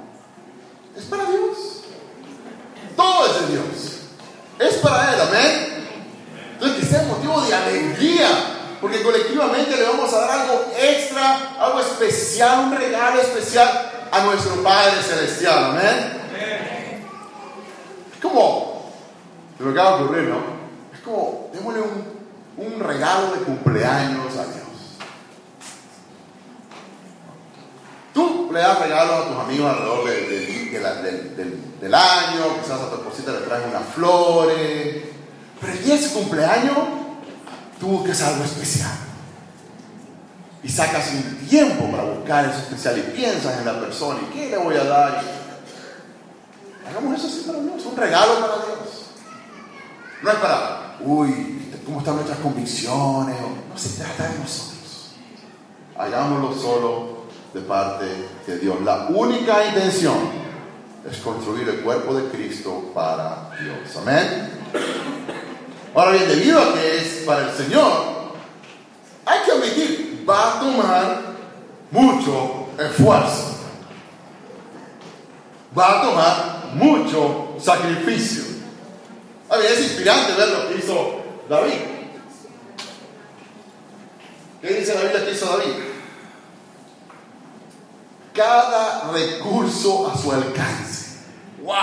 Es 0.95 1.05
para 1.05 1.25
Dios. 1.25 1.83
Todo 2.95 3.25
es 3.25 3.41
de 3.41 3.53
Dios. 3.53 3.99
Es 4.59 4.75
para 4.75 5.13
Él, 5.13 5.21
amén. 5.21 5.87
Entonces 6.53 6.79
que 6.79 6.85
sea 6.85 7.03
motivo 7.03 7.41
de 7.41 7.55
alegría. 7.55 8.29
Porque 8.79 9.01
colectivamente 9.03 9.75
le 9.75 9.83
vamos 9.83 10.04
a 10.15 10.21
dar 10.21 10.39
algo 10.41 10.65
extra, 10.77 11.55
algo 11.59 11.79
especial, 11.79 12.65
un 12.65 12.77
regalo 12.77 13.21
especial 13.21 13.91
a 14.11 14.21
nuestro 14.21 14.63
Padre 14.63 15.01
Celestial, 15.01 15.65
amén. 15.65 16.21
Es 18.13 18.21
como, 18.21 18.91
me 19.59 19.71
acaba 19.71 19.97
de 19.97 20.03
ocurrir, 20.03 20.23
¿no? 20.29 20.37
Es 20.93 20.99
como, 21.01 21.49
démosle 21.53 21.81
un, 22.57 22.79
regalo 22.79 23.31
de 23.31 23.39
cumpleaños 23.41 24.37
a 24.37 24.45
Dios. 24.45 24.65
Tú 28.13 28.49
le 28.53 28.59
das 28.59 28.79
regalos 28.79 29.13
a 29.13 29.27
tus 29.27 29.37
amigos 29.37 29.69
alrededor 29.69 30.05
del, 31.81 31.93
año, 31.93 32.61
quizás 32.61 32.81
a 32.81 32.89
tu 32.89 32.95
esposita 32.95 33.31
le 33.31 33.39
traes 33.39 33.65
unas 33.67 33.93
flores, 33.93 35.03
pero 35.59 35.73
el 35.73 35.83
día 35.83 35.95
de 35.95 36.01
su 36.01 36.13
cumpleaños 36.13 36.77
tú 37.79 37.87
buscas 37.87 38.21
algo 38.21 38.43
especial. 38.43 39.04
Y 40.65 40.69
sacas 40.69 41.11
un 41.13 41.47
tiempo 41.47 41.91
para 41.91 42.05
buscar 42.05 42.45
eso 42.45 42.57
especial 42.57 42.97
y 42.97 43.01
piensas 43.15 43.59
en 43.59 43.65
la 43.65 43.79
persona 43.79 44.19
y 44.23 44.33
qué 44.33 44.49
le 44.49 44.57
voy 44.57 44.75
a 44.75 44.83
dar. 44.83 45.21
Hagamos 46.89 47.19
eso 47.19 47.27
así 47.27 47.43
para 47.45 47.59
Dios, 47.59 47.85
un 47.85 47.95
regalo 47.95 48.33
para 48.39 48.55
Dios. 48.55 49.05
No 50.23 50.31
es 50.31 50.37
para, 50.37 50.97
uy, 51.01 51.71
¿cómo 51.85 51.99
están 51.99 52.15
nuestras 52.15 52.39
convicciones? 52.39 53.35
No 53.39 53.77
se 53.77 53.89
trata 53.89 54.27
de 54.27 54.39
nosotros. 54.39 55.11
Hagámoslo 55.99 56.59
solo 56.59 57.25
de 57.53 57.61
parte 57.61 58.05
de 58.47 58.57
Dios. 58.57 58.81
La 58.81 59.05
única 59.09 59.67
intención 59.67 60.17
es 61.07 61.17
construir 61.17 61.69
el 61.69 61.81
cuerpo 61.81 62.15
de 62.15 62.27
Cristo 62.29 62.89
para 62.91 63.51
Dios. 63.61 63.95
Amén. 63.97 64.49
Ahora 65.93 66.11
bien, 66.13 66.27
debido 66.27 66.59
a 66.59 66.73
que 66.73 66.97
es 66.97 67.23
para 67.23 67.51
el 67.51 67.55
Señor, 67.55 68.15
hay 69.25 69.39
que 69.43 69.51
admitir, 69.51 69.84
va 70.35 70.57
a 70.57 70.59
tomar 70.59 71.21
mucho 71.91 72.67
esfuerzo. 72.77 73.55
Va 75.77 75.99
a 75.99 76.01
tomar 76.01 76.65
mucho 76.73 77.55
sacrificio. 77.59 78.43
A 79.49 79.57
ver, 79.57 79.71
es 79.71 79.79
inspirante 79.79 80.33
ver 80.33 80.49
lo 80.49 80.67
que 80.67 80.75
hizo 80.77 81.21
David. 81.49 81.73
¿Qué 84.61 84.73
dice 84.73 84.95
la 84.95 85.01
Biblia 85.01 85.25
que 85.25 85.31
hizo 85.31 85.45
David? 85.45 85.73
Cada 88.33 89.11
recurso 89.11 90.09
a 90.09 90.17
su 90.17 90.31
alcance. 90.31 91.19
¡Wow! 91.61 91.75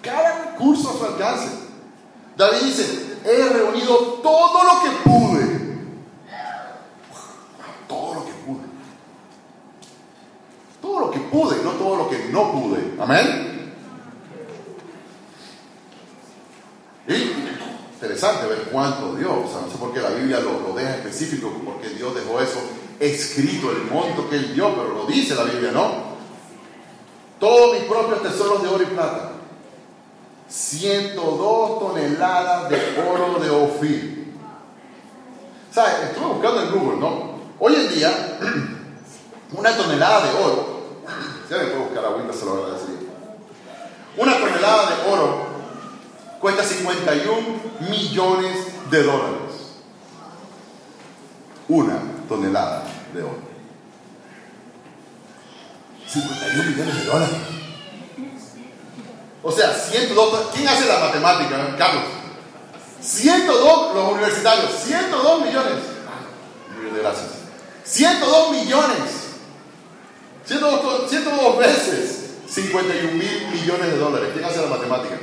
Cada 0.00 0.50
recurso 0.50 0.90
a 0.90 0.92
su 0.94 1.04
alcance. 1.04 1.48
David 2.36 2.62
dice, 2.62 3.18
he 3.24 3.48
reunido 3.48 3.96
todo 4.22 4.64
lo 4.64 4.82
que 4.82 4.90
pude. 5.04 5.62
Todo 7.86 8.14
lo 8.14 8.24
que 8.24 8.32
pude. 8.32 8.64
Todo 10.80 11.00
que 11.12 11.20
pude, 11.20 11.62
no 11.62 11.72
todo 11.72 11.96
lo 11.96 12.08
que 12.08 12.28
no 12.30 12.52
pude. 12.52 12.94
Amén. 12.98 13.72
Y 17.08 17.14
interesante 17.94 18.46
ver 18.46 18.68
cuánto 18.72 19.14
dio. 19.14 19.44
O 19.44 19.48
sea, 19.48 19.60
no 19.60 19.70
sé 19.70 19.78
por 19.78 19.92
qué 19.92 20.00
la 20.00 20.10
Biblia 20.10 20.40
lo, 20.40 20.60
lo 20.60 20.74
deja 20.74 20.96
específico, 20.96 21.52
porque 21.64 21.90
Dios 21.90 22.14
dejó 22.14 22.40
eso 22.40 22.60
escrito, 22.98 23.70
el 23.70 23.84
monto 23.90 24.28
que 24.28 24.36
él 24.36 24.54
dio, 24.54 24.74
pero 24.74 24.94
lo 24.94 25.06
dice 25.06 25.34
la 25.34 25.44
Biblia, 25.44 25.72
¿no? 25.72 26.12
Todos 27.40 27.78
mis 27.78 27.88
propios 27.88 28.22
tesoros 28.22 28.62
de 28.62 28.68
oro 28.68 28.82
y 28.82 28.86
plata. 28.86 29.32
102 30.48 31.78
toneladas 31.80 32.68
de 32.68 32.76
oro 33.00 33.40
de 33.40 33.50
Ofir. 33.50 34.34
¿Sabes? 35.72 36.10
Estuve 36.10 36.34
buscando 36.34 36.62
en 36.62 36.70
Google, 36.70 36.98
¿no? 36.98 37.32
Hoy 37.58 37.74
en 37.74 37.88
día, 37.94 38.38
una 39.52 39.76
tonelada 39.76 40.26
de 40.26 40.38
oro, 40.42 40.81
si 41.52 41.58
alguien 41.58 41.76
puede 41.76 41.90
buscar 41.90 42.04
agüita, 42.06 42.32
se 42.32 42.44
lo 42.46 42.64
agradecería. 42.64 43.10
Una 44.16 44.38
tonelada 44.38 44.90
de 44.90 45.12
oro 45.12 45.46
cuesta 46.40 46.64
51 46.64 47.60
millones 47.90 48.56
de 48.90 49.02
dólares. 49.02 49.52
Una 51.68 52.00
tonelada 52.26 52.84
de 53.12 53.22
oro. 53.22 53.38
51 56.08 56.70
millones 56.70 56.98
de 56.98 57.04
dólares. 57.04 57.36
O 59.42 59.52
sea, 59.52 59.74
102. 59.74 60.48
¿Quién 60.54 60.68
hace 60.68 60.86
la 60.86 61.00
matemática, 61.00 61.76
Carlos? 61.76 62.04
102, 63.02 63.94
los 63.94 64.12
universitarios, 64.12 64.70
102 64.84 65.44
millones. 65.44 65.74
Mil 66.80 66.98
gracias. 66.98 67.28
102 67.84 68.50
millones. 68.52 69.21
102, 70.44 71.10
102 71.10 71.58
veces 71.58 72.22
51 72.48 73.12
mil 73.12 73.48
millones 73.52 73.92
de 73.92 73.98
dólares. 73.98 74.30
¿Quién 74.34 74.44
hace 74.44 74.60
la 74.60 74.66
matemática? 74.66 75.16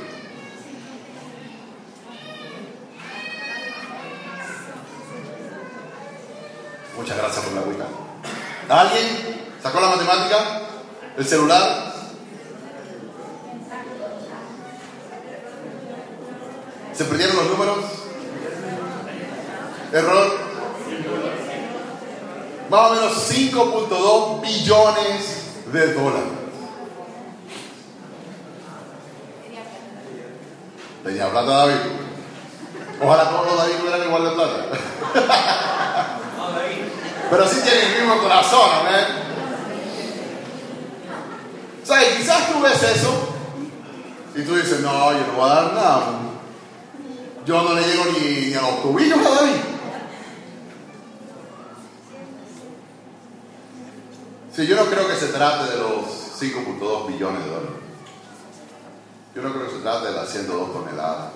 Muchas 6.96 7.16
gracias 7.16 7.44
por 7.44 7.54
la 7.54 7.60
agüita. 7.60 7.86
¿Alguien 8.68 9.06
sacó 9.62 9.80
la 9.80 9.88
matemática? 9.88 10.62
¿El 11.16 11.26
celular? 11.26 11.92
¿Se 16.94 17.04
perdieron 17.04 17.36
los 17.36 17.46
números? 17.46 17.78
Error. 19.92 20.50
Más 22.70 22.80
o 22.80 22.94
menos 22.94 23.09
5.2 23.28 24.40
billones 24.40 25.72
de 25.72 25.94
dólares. 25.94 26.28
Tenía 31.04 31.30
plata 31.30 31.50
David. 31.50 31.74
Ojalá 33.02 33.30
todos 33.30 33.46
los 33.46 33.56
David 33.56 33.74
tuvieran 33.76 34.02
igual 34.06 34.24
de 34.24 34.30
plata. 34.30 34.66
Pero 37.30 37.48
sí 37.48 37.60
tienen 37.62 37.92
el 37.92 38.00
mismo 38.00 38.22
corazón, 38.22 38.70
amén. 38.80 39.04
¿Sabes? 41.84 42.16
Quizás 42.16 42.52
tú 42.52 42.60
ves 42.60 42.82
eso 42.82 43.10
y 44.34 44.42
tú 44.42 44.54
dices, 44.54 44.80
no, 44.80 45.12
yo 45.12 45.26
no 45.26 45.32
voy 45.34 45.50
a 45.50 45.54
dar 45.54 45.72
nada. 45.72 46.02
Yo 47.46 47.62
no 47.62 47.74
le 47.74 47.82
llego 47.82 48.04
ni, 48.12 48.46
ni 48.48 48.54
a 48.54 48.60
los 48.62 48.82
tobillos 48.82 49.18
a 49.18 49.34
David. 49.34 49.79
Yo 54.66 54.76
no 54.76 54.90
creo 54.90 55.08
que 55.08 55.14
se 55.14 55.28
trate 55.28 55.70
de 55.70 55.78
los 55.78 56.04
5.2 56.38 57.06
billones 57.06 57.44
de 57.44 57.50
dólares. 57.50 57.70
Yo 59.34 59.42
no 59.42 59.52
creo 59.52 59.66
que 59.66 59.76
se 59.76 59.80
trate 59.80 60.08
de 60.08 60.12
las 60.12 60.28
102 60.28 60.72
toneladas. 60.72 61.32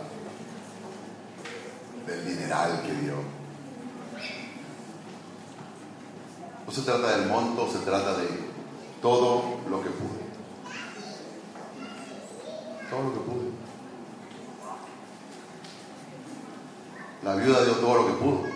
Del 2.06 2.26
dineral 2.26 2.82
que 2.82 2.92
dio. 2.92 3.14
No 6.66 6.72
se 6.72 6.82
trata 6.82 7.16
del 7.16 7.26
monto, 7.28 7.70
se 7.70 7.78
trata 7.78 8.14
de 8.18 8.28
todo 9.00 9.60
lo 9.70 9.82
que 9.82 9.90
pude. 9.90 10.24
Todo 12.90 13.02
lo 13.04 13.12
que 13.14 13.20
pude. 13.20 13.50
La 17.22 17.36
viuda 17.36 17.64
dio 17.64 17.72
todo 17.76 17.94
lo 17.94 18.06
que 18.06 18.12
pudo. 18.12 18.54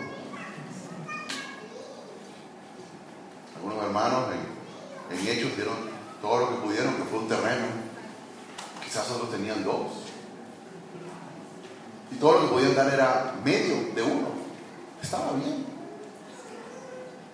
Quizás 8.89 9.11
otros 9.11 9.29
tenían 9.29 9.63
dos. 9.63 9.91
Y 12.11 12.15
dar 12.73 12.93
era 12.93 13.35
medio 13.43 13.93
de 13.93 14.01
uno. 14.01 14.27
Estaba 15.01 15.33
bien. 15.33 15.65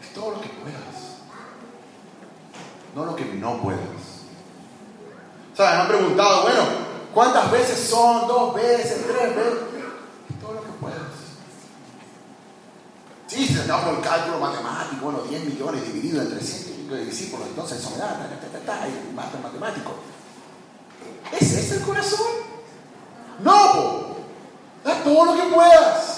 Es 0.02 0.14
todo 0.14 0.32
lo 0.32 0.42
que 0.42 0.50
puedas. 0.50 1.06
No 2.96 3.06
lo 3.06 3.16
que 3.16 3.26
no 3.26 3.62
puedas. 3.62 3.80
¿Sabes? 5.56 5.74
Me 5.74 5.82
han 5.82 5.88
preguntado, 5.88 6.44
bueno, 6.44 6.62
¿cuántas 7.14 7.52
veces 7.52 7.80
son? 7.80 8.28
¿Dos 8.28 8.54
veces? 8.56 9.06
¿Tres 9.06 9.36
veces? 9.36 9.54
Es 10.30 10.40
todo 10.40 10.54
lo 10.54 10.64
que 10.64 10.72
puedas. 10.80 11.00
Sí, 13.28 13.48
se 13.48 13.66
da 13.66 13.84
por 13.84 13.96
el 13.96 14.02
cálculo 14.02 14.40
matemático, 14.40 15.06
bueno, 15.06 15.22
10 15.24 15.46
millones 15.46 15.86
dividido 15.86 16.22
entre 16.22 16.40
100 16.40 16.76
discípulos, 17.06 17.48
entonces 17.48 17.80
eso 17.80 17.90
me 17.92 17.98
da, 17.98 18.10
ta, 18.10 18.30
ta, 18.30 18.60
ta, 18.60 18.88
y 18.88 19.14
matemático. 19.14 19.96
¿Ese 21.32 21.60
es 21.60 21.72
el 21.72 21.82
corazón? 21.82 22.45
Todo 25.16 25.34
lo 25.34 25.36
que 25.38 25.44
puedas. 25.44 26.18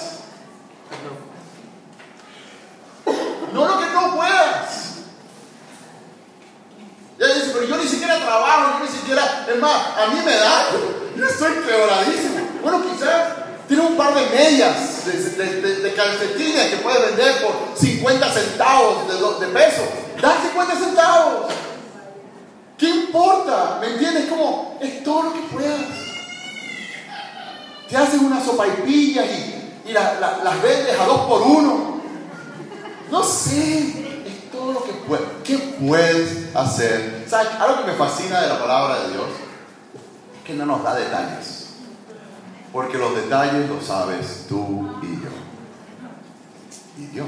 No 3.52 3.64
lo 3.64 3.78
que 3.78 3.86
no 3.86 4.16
puedas. 4.16 4.96
Ya 7.16 7.26
dice, 7.28 7.50
pero 7.52 7.64
yo 7.66 7.76
ni 7.76 7.86
siquiera 7.86 8.18
trabajo, 8.18 8.80
yo 8.80 8.84
ni 8.84 8.98
siquiera, 8.98 9.46
es 9.48 9.60
más, 9.60 9.86
a 9.98 10.06
mí 10.08 10.20
me 10.24 10.34
da, 10.34 10.66
yo 11.16 11.24
estoy 11.24 11.52
quebradísimo. 11.64 12.40
Bueno, 12.60 12.82
quizás 12.82 13.34
tiene 13.68 13.84
un 13.84 13.96
par 13.96 14.14
de 14.14 14.26
medias, 14.36 15.04
de, 15.06 15.94
calcetines 15.94 16.70
que 16.70 16.76
puede 16.78 17.06
vender 17.06 17.40
por 17.40 17.52
50 17.76 18.32
centavos 18.32 19.06
de, 19.06 19.46
de 19.46 19.52
peso. 19.52 19.82
Da 20.20 20.40
50 20.42 20.74
centavos. 20.74 21.52
¿Qué 22.76 22.88
importa? 22.88 23.78
¿Me 23.80 23.92
entiendes? 23.92 24.28
Como 24.28 24.76
es 24.80 25.04
todo 25.04 25.22
lo 25.22 25.32
que 25.34 25.40
puedas. 25.52 26.07
Te 27.88 27.96
haces 27.96 28.20
una 28.20 28.44
sopa 28.44 28.66
y, 28.66 29.18
y 29.86 29.92
las 29.92 30.62
vendes 30.62 30.98
a 30.98 31.06
dos 31.06 31.20
por 31.22 31.42
uno. 31.42 32.00
No 33.10 33.22
sé, 33.22 34.24
es 34.26 34.50
todo 34.52 34.74
lo 34.74 34.84
que 34.84 34.92
puedes. 34.92 35.26
¿Qué 35.42 35.56
puedes 35.56 36.54
hacer? 36.54 37.24
¿Sabes? 37.26 37.48
Algo 37.58 37.80
que 37.80 37.92
me 37.92 37.96
fascina 37.96 38.42
de 38.42 38.48
la 38.48 38.58
palabra 38.58 39.00
de 39.00 39.12
Dios 39.12 39.26
es 40.36 40.44
que 40.44 40.52
no 40.52 40.66
nos 40.66 40.82
da 40.82 40.94
detalles. 40.94 41.68
Porque 42.72 42.98
los 42.98 43.14
detalles 43.14 43.68
los 43.68 43.84
sabes 43.84 44.44
tú 44.48 44.98
y 45.02 45.22
yo. 45.22 45.30
Y 46.98 47.06
Dios. 47.06 47.26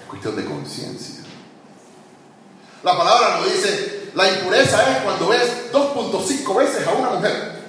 Es 0.00 0.08
cuestión 0.08 0.34
de 0.34 0.44
conciencia. 0.44 1.22
La 2.82 2.98
palabra 2.98 3.36
nos 3.36 3.44
dice, 3.46 4.10
la 4.14 4.28
impureza 4.28 4.90
es 4.90 5.02
cuando 5.04 5.28
ves 5.28 5.70
2.5 5.72 6.56
veces 6.56 6.84
a 6.88 6.90
una 6.90 7.10
mujer. 7.10 7.61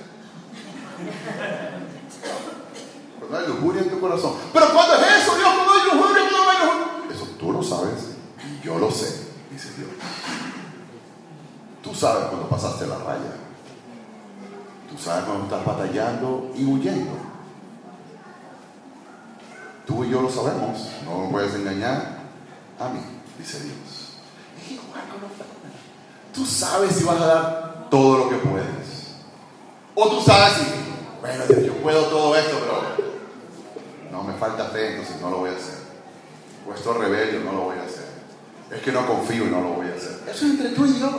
Cuando 3.19 3.37
hay 3.37 3.47
lujuria 3.47 3.81
en 3.81 3.89
tu 3.89 3.99
corazón. 3.99 4.33
Pero 4.51 4.73
cuando 4.73 4.95
es 4.95 5.23
eso, 5.23 5.35
Dios, 5.35 5.49
cuando 5.55 5.73
hay 5.73 5.83
lujuria, 5.85 6.29
cuando 6.29 6.49
hay 6.51 6.57
lujuria. 6.65 7.15
Eso 7.15 7.25
tú 7.39 7.51
lo 7.51 7.63
sabes 7.63 8.15
y 8.39 8.65
yo 8.65 8.77
lo 8.77 8.91
sé, 8.91 9.27
dice 9.51 9.69
Dios. 9.77 9.89
Tú 11.81 11.93
sabes 11.93 12.25
cuando 12.25 12.47
pasaste 12.47 12.87
la 12.87 12.97
raya. 12.97 13.37
Tú 14.89 14.97
sabes 14.97 15.25
cuando 15.25 15.45
estás 15.45 15.65
batallando 15.65 16.51
y 16.55 16.65
huyendo. 16.65 17.11
Tú 19.85 20.03
y 20.03 20.09
yo 20.09 20.21
lo 20.21 20.29
sabemos. 20.29 20.89
No 21.05 21.25
me 21.25 21.31
puedes 21.31 21.55
engañar 21.55 22.19
a 22.79 22.89
mí, 22.89 22.99
dice 23.37 23.59
Dios. 23.59 24.13
Tú 26.33 26.45
sabes 26.45 26.95
si 26.95 27.03
vas 27.03 27.21
a 27.21 27.25
dar 27.25 27.87
todo 27.89 28.19
lo 28.19 28.29
que 28.29 28.37
puedes. 28.37 28.82
O 29.95 30.09
tú 30.09 30.21
sabes 30.21 30.53
si, 30.53 30.63
bueno, 31.21 31.43
yo 31.65 31.73
puedo 31.75 32.05
todo 32.05 32.35
esto, 32.35 32.57
pero 32.59 33.13
no 34.11 34.23
me 34.23 34.33
falta 34.33 34.65
fe, 34.65 34.91
entonces 34.91 35.21
no 35.21 35.29
lo 35.29 35.37
voy 35.39 35.51
a 35.51 35.53
hacer. 35.53 35.83
O 36.67 36.73
esto 36.73 36.93
rebelio, 36.93 37.41
no 37.41 37.51
lo 37.51 37.61
voy 37.61 37.77
a 37.77 37.83
hacer. 37.83 38.07
Es 38.71 38.81
que 38.81 38.91
no 38.91 39.05
confío 39.05 39.45
y 39.45 39.49
no 39.49 39.61
lo 39.61 39.69
voy 39.69 39.87
a 39.87 39.95
hacer. 39.95 40.21
Eso 40.27 40.45
es 40.45 40.51
entre 40.51 40.69
tú 40.69 40.85
y 40.85 40.93
Dios. 40.93 41.11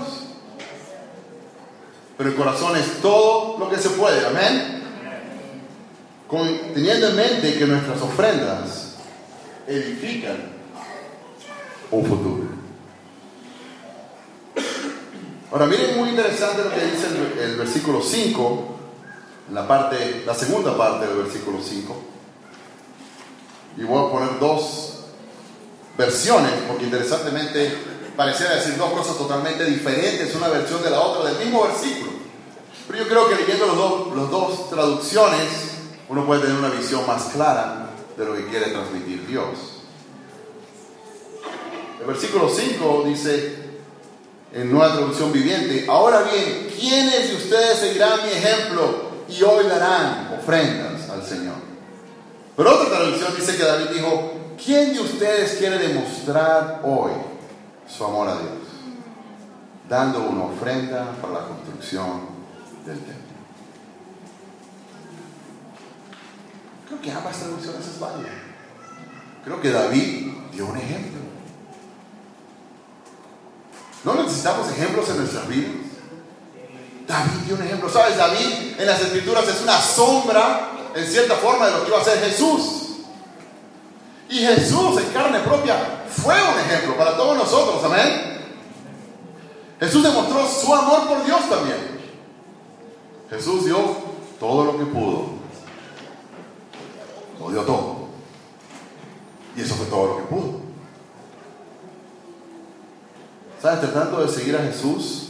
Pero 2.17 2.31
el 2.31 2.37
corazón 2.37 2.77
es 2.77 3.01
todo 3.01 3.59
lo 3.59 3.69
que 3.69 3.77
se 3.77 3.91
puede, 3.91 4.27
amén. 4.27 4.83
teniendo 6.75 7.09
en 7.09 7.17
mente 7.17 7.59
que 7.59 7.67
nuestras 7.67 8.01
ofrendas 8.03 8.95
edifican 9.67 10.37
un 11.91 12.05
futuro. 12.05 12.54
Ahora 15.55 15.67
miren 15.67 15.97
muy 15.97 16.09
interesante 16.09 16.65
lo 16.65 16.71
que 16.71 16.85
dice 16.85 17.07
el, 17.41 17.55
versículo 17.55 18.03
5, 18.03 18.77
la, 19.53 19.69
parte, 19.69 20.25
la 20.27 20.35
segunda 20.35 20.77
parte 20.77 21.07
del 21.07 21.19
versículo 21.19 21.59
5. 21.63 21.97
Y 23.77 23.85
voy 23.85 24.05
a 24.05 24.11
poner 24.11 24.41
dos 24.41 25.05
versiones, 25.97 26.51
porque 26.67 26.87
interesantemente 26.87 27.73
pareciera 28.17 28.57
decir 28.57 28.77
dos 28.77 28.91
cosas 28.95 29.17
totalmente 29.17 29.65
diferentes, 29.65 30.35
una 30.35 30.49
versión 30.49 30.83
de 30.83 30.91
la 30.91 30.99
otra 30.99 31.31
del 31.31 31.45
mismo 31.45 31.63
versículo. 31.63 32.11
Pero 32.89 33.05
yo 33.05 33.09
creo 33.09 33.29
que 33.29 33.37
leyendo 33.37 33.69
las 33.69 33.77
dos, 33.77 34.13
los 34.13 34.31
dos 34.33 34.71
traducciones, 34.71 35.51
uno 36.09 36.27
puede 36.27 36.41
tener 36.41 36.57
una 36.57 36.71
visión 36.71 37.07
más 37.07 37.27
clara 37.27 37.91
de 38.17 38.25
lo 38.25 38.35
que 38.35 38.49
quiere 38.49 38.73
transmitir 38.73 39.25
Dios. 39.25 39.57
El 42.01 42.07
versículo 42.09 42.49
5 42.49 43.05
dice, 43.07 43.64
en 44.55 44.71
nueva 44.71 44.93
traducción 44.93 45.33
viviente. 45.33 45.85
Ahora 45.89 46.23
bien, 46.23 46.69
¿quiénes 46.79 47.29
de 47.29 47.37
ustedes 47.37 47.79
seguirán 47.79 48.21
mi 48.25 48.31
ejemplo 48.31 49.11
y 49.29 49.43
hoy 49.43 49.67
darán 49.67 50.33
ofrendas 50.39 51.11
al 51.11 51.25
Señor? 51.25 51.57
Pero 52.57 52.75
otra 52.75 52.97
traducción 52.97 53.35
dice 53.37 53.57
que 53.57 53.65
David 53.65 53.87
dijo, 53.93 54.33
¿quién 54.65 54.95
de 54.95 55.01
ustedes 55.01 55.59
quiere 55.59 55.79
demostrar 55.79 56.83
hoy 56.85 57.11
su 57.89 58.05
amor 58.05 58.29
a 58.29 58.35
Dios? 58.35 58.53
Dando 59.89 60.21
una 60.21 60.45
ofrenda 60.45 61.17
para 61.21 61.35
la 61.35 61.49
construcción 61.49 62.23
del 62.87 62.99
templo. 62.99 63.25
Creo 66.87 67.01
que 67.01 67.11
ambas 67.11 67.37
traducciones 67.39 67.87
es 67.87 67.99
válida. 67.99 68.29
Creo 69.45 69.61
que 69.61 69.71
David 69.71 70.33
dio 70.53 70.67
un 70.67 70.79
ejemplo. 70.79 71.24
¿No 74.05 74.15
necesitamos 74.15 74.71
ejemplos 74.71 75.09
en 75.09 75.17
nuestras 75.19 75.49
vidas? 75.49 75.73
David 77.07 77.31
dio 77.47 77.55
un 77.57 77.63
ejemplo. 77.63 77.89
¿Sabes? 77.89 78.17
David 78.17 78.79
en 78.79 78.87
las 78.87 79.01
escrituras 79.01 79.49
es 79.49 79.63
una 79.63 79.81
sombra, 79.81 80.71
en 80.95 81.07
cierta 81.07 81.37
forma, 81.37 81.67
de 81.67 81.73
lo 81.73 81.83
que 81.83 81.89
iba 81.89 82.01
a 82.01 82.05
ser 82.05 82.19
Jesús. 82.21 82.85
Y 84.29 84.39
Jesús 84.39 84.99
en 84.99 85.13
carne 85.13 85.41
propia 85.41 86.05
fue 86.11 86.35
un 86.35 86.59
ejemplo 86.59 86.97
para 86.97 87.17
todos 87.17 87.37
nosotros. 87.37 87.83
Amén. 87.85 88.35
Jesús 89.81 90.03
demostró 90.03 90.47
su 90.49 90.75
amor 90.75 91.09
por 91.09 91.25
Dios 91.25 91.49
también. 91.49 91.95
Jesús 93.31 93.65
dio 93.65 93.79
todo 94.39 94.65
lo 94.65 94.79
que 94.79 94.85
pudo. 94.87 95.27
Lo 97.41 97.51
dio 97.51 97.63
todo. 97.63 98.05
Y 99.57 99.63
eso 99.63 99.75
fue 99.75 99.87
todo 99.87 100.07
lo 100.07 100.17
que 100.19 100.23
pudo. 100.25 100.64
¿Sabes? 103.65 103.81
Tratando 103.81 104.21
de 104.21 104.29
seguir 104.29 104.55
a 104.57 104.59
Jesús, 104.59 105.29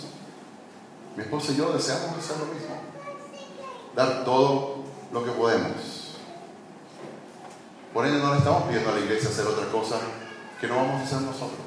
mi 1.15 1.23
esposa 1.23 1.53
y 1.53 1.57
yo 1.57 1.73
deseamos 1.73 2.19
hacer 2.19 2.37
lo 2.39 2.47
mismo. 2.47 2.75
Dar 3.95 4.25
todo 4.25 4.79
lo 5.13 5.25
que 5.25 5.31
podemos. 5.31 6.17
Por 7.93 8.05
ende, 8.05 8.19
no 8.19 8.33
le 8.33 8.39
estamos 8.39 8.65
pidiendo 8.65 8.91
a 8.91 8.95
la 8.95 8.99
iglesia 8.99 9.29
hacer 9.29 9.47
otra 9.47 9.71
cosa 9.71 9.99
que 10.61 10.67
no 10.67 10.75
vamos 10.75 11.01
a 11.01 11.05
hacer 11.05 11.21
nosotros. 11.21 11.61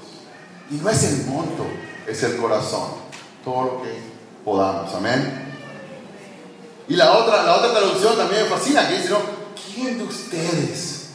Y 0.69 0.75
no 0.75 0.89
es 0.89 1.03
el 1.05 1.27
monto, 1.27 1.65
es 2.05 2.21
el 2.23 2.35
corazón. 2.35 2.95
Todo 3.45 3.63
lo 3.63 3.81
que 3.83 4.01
podamos. 4.43 4.93
Amén. 4.93 5.45
Y 6.89 6.97
la 6.97 7.13
otra, 7.13 7.43
la 7.43 7.55
otra 7.55 7.71
traducción 7.71 8.17
también 8.17 8.43
me 8.43 8.49
fascina, 8.49 8.89
que 8.89 8.97
dice, 8.97 9.11
¿no? 9.11 9.19
¿quién 9.73 9.99
de 9.99 10.03
ustedes 10.03 11.11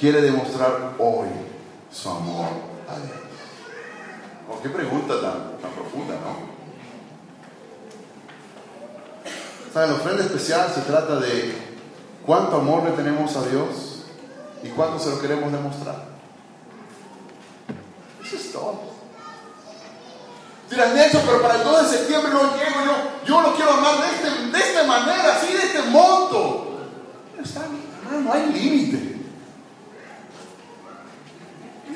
quiere 0.00 0.22
demostrar 0.22 0.94
hoy 0.98 1.28
su 1.92 2.08
amor 2.08 2.48
a 2.88 2.96
Dios? 2.96 3.23
Oh, 4.50 4.60
qué 4.62 4.68
pregunta 4.68 5.20
tan, 5.20 5.58
tan 5.58 5.70
profunda, 5.72 6.14
¿no? 6.14 6.54
¿Saben? 9.72 9.90
La 9.90 9.96
ofrenda 9.96 10.22
especial 10.22 10.70
se 10.72 10.82
trata 10.82 11.16
de 11.16 11.54
cuánto 12.26 12.56
amor 12.56 12.84
le 12.84 12.90
tenemos 12.90 13.34
a 13.36 13.42
Dios 13.46 14.04
y 14.62 14.68
cuánto 14.68 14.98
se 14.98 15.10
lo 15.10 15.20
queremos 15.20 15.50
demostrar. 15.50 16.04
Eso 18.22 18.36
es 18.36 18.52
todo. 18.52 18.94
Dirás, 20.68 20.94
Nelson, 20.94 21.22
pero 21.24 21.42
para 21.42 21.56
el 21.56 21.64
2 21.64 21.90
de 21.90 21.98
septiembre 21.98 22.32
no 22.32 22.42
llego 22.56 22.84
yo. 22.84 23.26
Yo 23.26 23.40
lo 23.40 23.54
quiero 23.54 23.72
amar 23.72 23.96
de, 24.00 24.08
este, 24.14 24.46
de 24.46 24.58
esta 24.58 24.84
manera, 24.84 25.36
así, 25.36 25.52
de 25.52 25.62
este 25.62 25.82
monto. 25.82 26.80
Está 27.42 27.62
bien, 27.66 28.24
no 28.24 28.32
hay 28.32 28.46
límite. 28.52 29.14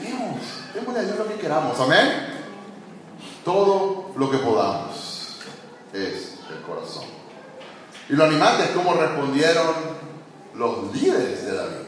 Demos, 0.02 0.36
démosle 0.74 1.00
a 1.00 1.02
Dios 1.02 1.18
lo 1.18 1.28
que 1.28 1.34
queramos. 1.34 1.78
Amén 1.78 2.27
todo 3.48 4.10
lo 4.14 4.30
que 4.30 4.36
podamos. 4.36 5.38
es 5.94 6.34
el 6.50 6.60
corazón. 6.66 7.04
Y 8.10 8.12
lo 8.12 8.24
animante 8.24 8.64
es 8.64 8.70
cómo 8.72 8.92
respondieron 8.92 9.74
los 10.54 10.94
líderes 10.94 11.46
de 11.46 11.56
David, 11.56 11.86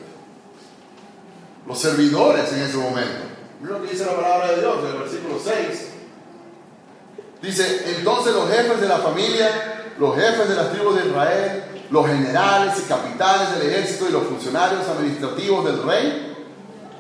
los 1.66 1.78
servidores 1.78 2.50
en 2.54 2.62
ese 2.62 2.78
momento. 2.78 3.24
Mira 3.60 3.76
lo 3.76 3.82
que 3.82 3.90
dice 3.90 4.06
la 4.06 4.16
palabra 4.16 4.52
de 4.52 4.60
Dios 4.60 4.76
en 4.78 4.86
el 4.86 4.98
versículo 5.02 5.38
6. 5.38 5.88
Dice, 7.42 7.94
entonces 7.98 8.34
los 8.34 8.48
jefes 8.48 8.80
de 8.80 8.88
la 8.88 8.98
familia, 8.98 9.92
los 9.98 10.16
jefes 10.16 10.48
de 10.48 10.54
las 10.54 10.72
tribus 10.72 10.94
de 10.96 11.10
Israel, 11.10 11.64
los 11.90 12.06
generales 12.06 12.74
y 12.78 12.88
capitanes 12.88 13.58
del 13.58 13.68
ejército 13.68 14.08
y 14.08 14.12
los 14.12 14.22
funcionarios 14.22 14.88
administrativos 14.88 15.66
del 15.66 15.82
rey, 15.82 16.48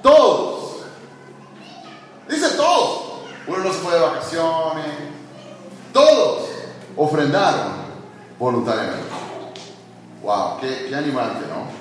todos, 0.02 0.82
dice 2.28 2.50
todos, 2.58 3.10
uno 3.46 3.58
no 3.64 3.72
se 3.72 3.80
todos 5.92 6.48
ofrendaron 6.96 7.72
voluntariamente. 8.38 9.08
Wow, 10.22 10.60
qué, 10.60 10.86
qué 10.88 10.94
animante, 10.94 11.46
¿no? 11.48 11.80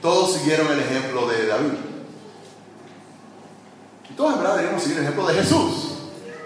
Todos 0.00 0.34
siguieron 0.34 0.68
el 0.68 0.80
ejemplo 0.80 1.26
de 1.28 1.46
David. 1.46 1.72
Y 4.08 4.12
todos 4.14 4.32
en 4.32 4.38
verdad 4.38 4.56
deberíamos 4.56 4.82
seguir 4.82 4.98
el 4.98 5.04
ejemplo 5.04 5.26
de 5.26 5.34
Jesús, 5.34 5.94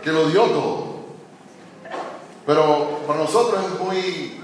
que 0.02 0.10
lo 0.10 0.28
dio 0.28 0.42
todo. 0.44 0.94
Pero 2.46 3.00
para 3.06 3.20
nosotros 3.20 3.64
es 3.64 3.80
muy, 3.80 4.40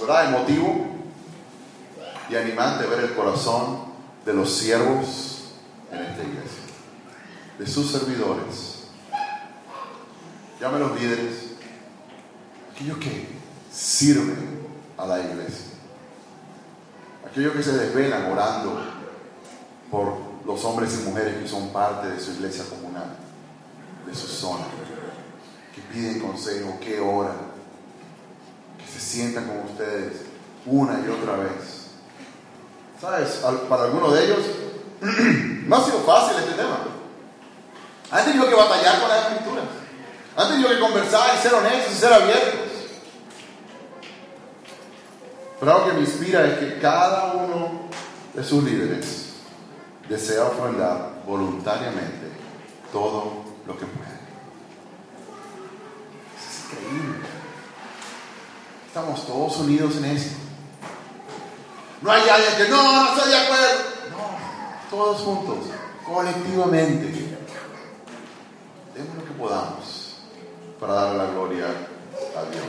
¿verdad?, 0.00 0.28
emotivo 0.28 0.86
y 2.30 2.36
animante 2.36 2.86
ver 2.86 3.00
el 3.00 3.14
corazón 3.14 3.92
de 4.24 4.32
los 4.32 4.50
siervos 4.50 5.31
de 7.58 7.66
sus 7.66 7.90
servidores. 7.90 8.84
Llame 10.60 10.78
los 10.78 11.00
líderes, 11.00 11.52
aquellos 12.72 12.98
que 12.98 13.28
sirven 13.72 14.60
a 14.96 15.06
la 15.06 15.20
iglesia, 15.20 15.72
aquellos 17.26 17.54
que 17.54 17.62
se 17.62 17.72
desvelan 17.72 18.30
orando 18.30 18.80
por 19.90 20.32
los 20.46 20.64
hombres 20.64 20.98
y 21.00 21.08
mujeres 21.08 21.42
que 21.42 21.48
son 21.48 21.68
parte 21.68 22.08
de 22.08 22.20
su 22.20 22.32
iglesia 22.32 22.64
comunal, 22.70 23.16
de 24.06 24.14
su 24.14 24.26
zona 24.26 24.64
que 25.74 25.80
piden 25.80 26.20
consejo, 26.20 26.78
que 26.80 27.00
oran, 27.00 27.36
que 28.78 28.86
se 28.86 29.00
sientan 29.00 29.46
con 29.46 29.60
ustedes 29.60 30.22
una 30.66 31.00
y 31.04 31.08
otra 31.08 31.36
vez. 31.36 31.82
¿Sabes? 33.00 33.40
Para 33.68 33.84
algunos 33.84 34.14
de 34.14 34.24
ellos 34.24 34.38
no 35.66 35.76
ha 35.76 35.84
sido 35.84 36.00
fácil 36.00 36.36
este 36.38 36.54
tema. 36.54 36.91
Han 38.12 38.24
tenido 38.26 38.46
que 38.46 38.54
batallar 38.54 39.00
con 39.00 39.08
las 39.08 39.26
escrituras. 39.26 39.64
Han 40.36 40.48
tenido 40.48 40.68
que 40.68 40.78
conversar 40.80 41.34
y 41.34 41.38
ser 41.42 41.54
honestos 41.54 41.92
y 41.92 41.96
ser 41.96 42.12
abiertos. 42.12 42.60
Pero 45.58 45.72
algo 45.72 45.86
que 45.86 45.92
me 45.94 46.00
inspira 46.00 46.44
es 46.44 46.58
que 46.58 46.78
cada 46.78 47.32
uno 47.32 47.88
de 48.34 48.44
sus 48.44 48.62
líderes 48.64 49.30
desea 50.08 50.44
ofrendar 50.44 51.22
voluntariamente 51.26 52.28
todo 52.92 53.44
lo 53.66 53.78
que 53.78 53.86
puede. 53.86 54.12
Estamos 58.88 59.26
todos 59.26 59.56
unidos 59.56 59.96
en 59.96 60.04
esto. 60.04 60.36
No 62.02 62.10
hay 62.10 62.28
alguien 62.28 62.56
que 62.56 62.68
no, 62.68 62.92
no 62.92 63.14
estoy 63.14 63.30
de 63.30 63.38
acuerdo. 63.38 63.66
No, 64.10 64.90
todos 64.90 65.20
juntos, 65.22 65.56
colectivamente. 66.04 67.21
Podamos 69.42 70.14
para 70.78 70.94
darle 70.94 71.18
la 71.18 71.30
gloria 71.32 71.64
a 71.64 72.50
Dios. 72.52 72.64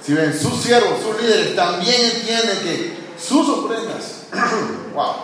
Si 0.00 0.14
ven, 0.14 0.32
sus 0.32 0.62
siervos, 0.62 1.00
sus 1.02 1.20
líderes 1.20 1.56
también 1.56 2.00
entienden 2.00 2.60
que 2.60 2.96
sus 3.18 3.48
ofrendas, 3.48 4.26
wow, 4.94 5.14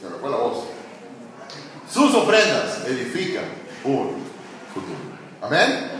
se 0.00 0.08
me 0.08 0.18
fue 0.18 0.30
la 0.30 0.36
voz, 0.36 0.58
sus 1.92 2.14
ofrendas 2.14 2.86
edifican 2.86 3.46
un 3.82 4.22
futuro. 4.72 4.96
Amén. 5.42 5.90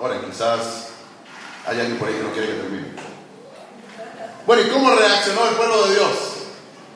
Ahora, 0.00 0.20
quizás 0.24 0.90
hay 1.66 1.80
alguien 1.80 1.98
por 1.98 2.06
ahí 2.06 2.14
que 2.14 2.22
no 2.22 2.30
quiere 2.30 2.46
que 2.46 2.54
termine. 2.60 2.86
Bueno, 4.46 4.62
¿y 4.62 4.70
cómo 4.70 4.94
reaccionó 4.94 5.48
el 5.48 5.56
pueblo 5.56 5.88
de 5.88 5.94
Dios? 5.94 6.10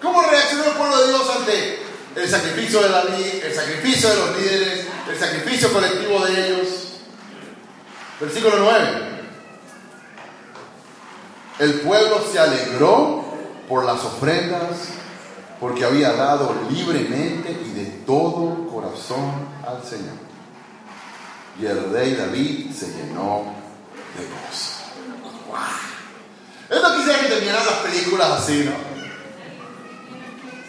¿Cómo 0.01 0.23
reaccionó 0.23 0.65
el 0.65 0.73
pueblo 0.75 0.97
de 0.97 1.09
Dios 1.09 1.31
ante 1.37 1.88
el 2.17 2.29
sacrificio 2.29 2.83
de 2.83 2.89
David, 2.89 3.45
el 3.45 3.55
sacrificio 3.55 4.09
de 4.11 4.17
los 4.17 4.37
líderes, 4.37 4.87
el 5.09 5.19
sacrificio 5.19 5.73
colectivo 5.73 6.25
de 6.25 6.47
ellos? 6.47 6.69
Versículo 8.21 8.57
9. 8.59 9.09
El 11.61 11.81
pueblo 11.81 12.25
se 12.31 12.39
alegró 12.39 13.25
por 13.69 13.85
las 13.85 14.05
ofrendas 14.05 14.89
porque 15.61 15.85
había 15.85 16.13
dado 16.13 16.55
libremente 16.71 17.51
y 17.51 17.71
de 17.73 17.85
todo 18.07 18.69
corazón 18.69 19.33
al 19.67 19.85
Señor. 19.85 20.15
Y 21.61 21.67
el 21.67 21.93
rey 21.93 22.15
David 22.15 22.73
se 22.73 22.87
llenó 22.87 23.55
de 24.17 24.25
gozo. 24.25 24.79
¡Wow! 25.49 25.59
Esto 26.71 26.97
quisiera 26.97 27.21
que 27.21 27.27
terminaran 27.27 27.67
las 27.67 27.79
películas 27.79 28.31
así, 28.31 28.65
¿no? 28.65 28.88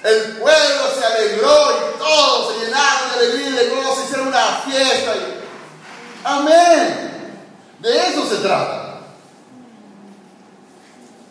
El 0.04 0.38
pueblo 0.38 0.82
se 0.98 1.06
alegró 1.06 1.72
y 1.72 2.00
todos 2.00 2.54
se 2.54 2.66
llenaron 2.66 3.10
de 3.10 3.20
alegría 3.20 3.50
y 3.50 3.54
de 3.54 3.76
gozo, 3.76 4.04
hicieron 4.06 4.28
una 4.28 4.46
fiesta. 4.66 5.14
Amén. 6.24 7.10
De 7.80 7.98
eso 8.08 8.26
se 8.26 8.38
trata. 8.38 9.02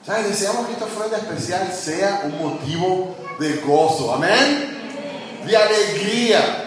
¿Sabes? 0.05 0.29
Deseamos 0.29 0.67
que 0.67 0.73
esta 0.73 0.87
ofrenda 0.87 1.19
especial 1.19 1.73
sea 1.73 2.23
un 2.25 2.39
motivo 2.39 3.17
de 3.39 3.57
gozo. 3.57 4.15
Amén. 4.15 5.43
De 5.47 5.57
alegría. 5.57 6.65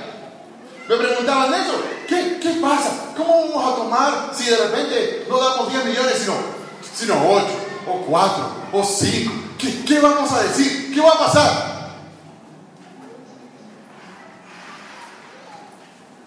Me 0.87 0.95
preguntaban 0.95 1.53
eso. 1.53 1.73
¿Qué, 2.07 2.39
¿Qué 2.41 2.49
pasa? 2.61 3.13
¿Cómo 3.15 3.49
vamos 3.49 3.73
a 3.73 3.75
tomar 3.75 4.31
si 4.35 4.45
de 4.45 4.57
repente 4.57 5.25
no 5.29 5.39
damos 5.39 5.71
10 5.71 5.85
millones, 5.85 6.17
sino, 6.19 6.33
sino 6.95 7.31
8, 7.31 7.45
o 7.87 8.05
4, 8.05 8.49
o 8.73 8.83
5? 8.83 9.33
¿Qué, 9.57 9.85
¿Qué 9.85 9.99
vamos 9.99 10.31
a 10.31 10.43
decir? 10.43 10.93
¿Qué 10.93 11.01
va 11.01 11.11
a 11.11 11.19
pasar? 11.19 11.71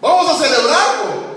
Vamos 0.01 0.29
a 0.29 0.43
celebrarlo. 0.43 1.35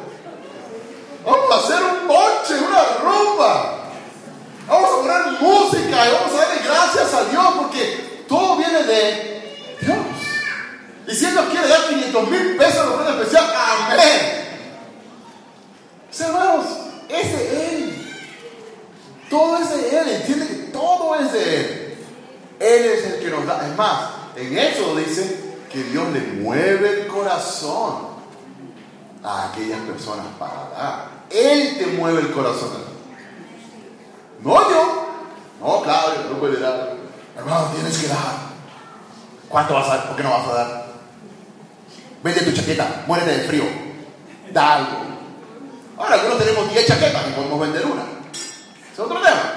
Vamos 1.25 1.51
a 1.51 1.59
hacer 1.59 1.83
un 1.83 2.07
moche, 2.07 2.55
una 2.55 3.05
Vamos 3.39 4.91
a 4.91 4.97
poner 4.97 5.41
música 5.41 6.09
y 6.09 6.13
vamos 6.13 6.33
a 6.33 6.37
darle 6.37 6.63
gracias 6.65 7.15
a 7.15 7.25
Dios 7.27 7.47
porque 7.57 8.25
todo 8.29 8.57
viene 8.57 8.83
de 8.83 9.77
Dios. 9.81 9.97
Y 11.07 11.15
si 11.15 11.25
Él 11.25 11.35
nos 11.37 11.45
quiere 11.47 11.69
dar 11.69 11.89
500 11.89 12.31
mil 12.31 12.57
pesos 12.57 12.85
en 12.85 12.93
ofrenda 12.93 13.23
especial, 13.23 13.55
amén. 13.87 14.49
hermanos, 16.19 16.67
es 17.09 17.39
de 17.39 17.69
Él. 17.69 18.17
Todo 19.31 19.59
es 19.59 19.71
de 19.71 19.99
Él. 19.99 20.09
Entiende 20.09 20.47
que 20.49 20.55
todo 20.73 21.15
es 21.15 21.33
de 21.33 21.57
Él. 21.61 21.99
Él 22.59 22.85
es 22.87 23.05
el 23.07 23.21
que 23.21 23.31
nos 23.31 23.47
da. 23.47 23.65
Es 23.69 23.77
más, 23.77 24.01
en 24.35 24.59
eso 24.59 24.97
dice 24.97 25.55
que 25.73 25.85
Dios 25.85 26.09
le 26.13 26.21
mueve 26.21 27.03
el 27.03 27.07
corazón 27.07 28.09
a 29.23 29.51
aquellas 29.51 29.81
personas 29.83 30.27
para 30.41 30.71
dar. 30.77 31.11
Él 31.31 31.79
te 31.79 31.87
mueve 31.87 32.21
el 32.21 32.33
corazón. 32.33 32.88
No 34.43 34.71
yo. 34.71 35.09
No, 35.61 35.83
claro, 35.83 36.13
no 36.31 36.39
puede 36.39 36.61
dar. 36.61 36.97
Hermano, 37.37 37.69
tienes 37.75 37.99
que 37.99 38.09
dar. 38.09 38.49
¿Cuánto 39.49 39.75
vas 39.75 39.89
a 39.89 39.97
dar? 39.97 40.07
¿Por 40.09 40.17
qué 40.17 40.23
no 40.23 40.31
vas 40.31 40.49
a 40.49 40.55
dar? 40.55 40.87
Vende 42.23 42.41
tu 42.43 42.53
chaqueta, 42.53 43.05
muérete 43.07 43.39
de 43.39 43.45
frío. 43.45 43.65
Da 44.53 44.77
algo. 44.77 44.99
Ahora 45.97 46.15
algunos 46.15 46.39
tenemos 46.39 46.71
10 46.71 46.87
chaquetas 46.87 47.29
y 47.29 47.33
podemos 47.33 47.61
vender 47.61 47.87
una. 47.87 48.03
Es 48.93 48.99
otro 48.99 49.21
tema. 49.21 49.53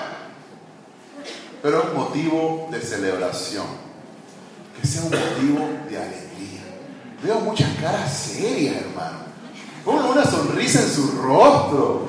Pero 1.61 1.83
es 1.83 1.93
motivo 1.93 2.67
de 2.71 2.81
celebración. 2.81 3.65
Que 4.79 4.87
sea 4.87 5.03
un 5.03 5.11
motivo 5.11 5.69
de 5.89 5.97
alegría. 5.97 6.61
Veo 7.23 7.39
muchas 7.41 7.69
caras 7.79 8.11
serias, 8.11 8.77
hermano. 8.77 9.19
Ponle 9.85 10.09
una 10.09 10.23
sonrisa 10.23 10.81
en 10.81 10.89
su 10.89 11.11
rostro. 11.21 12.07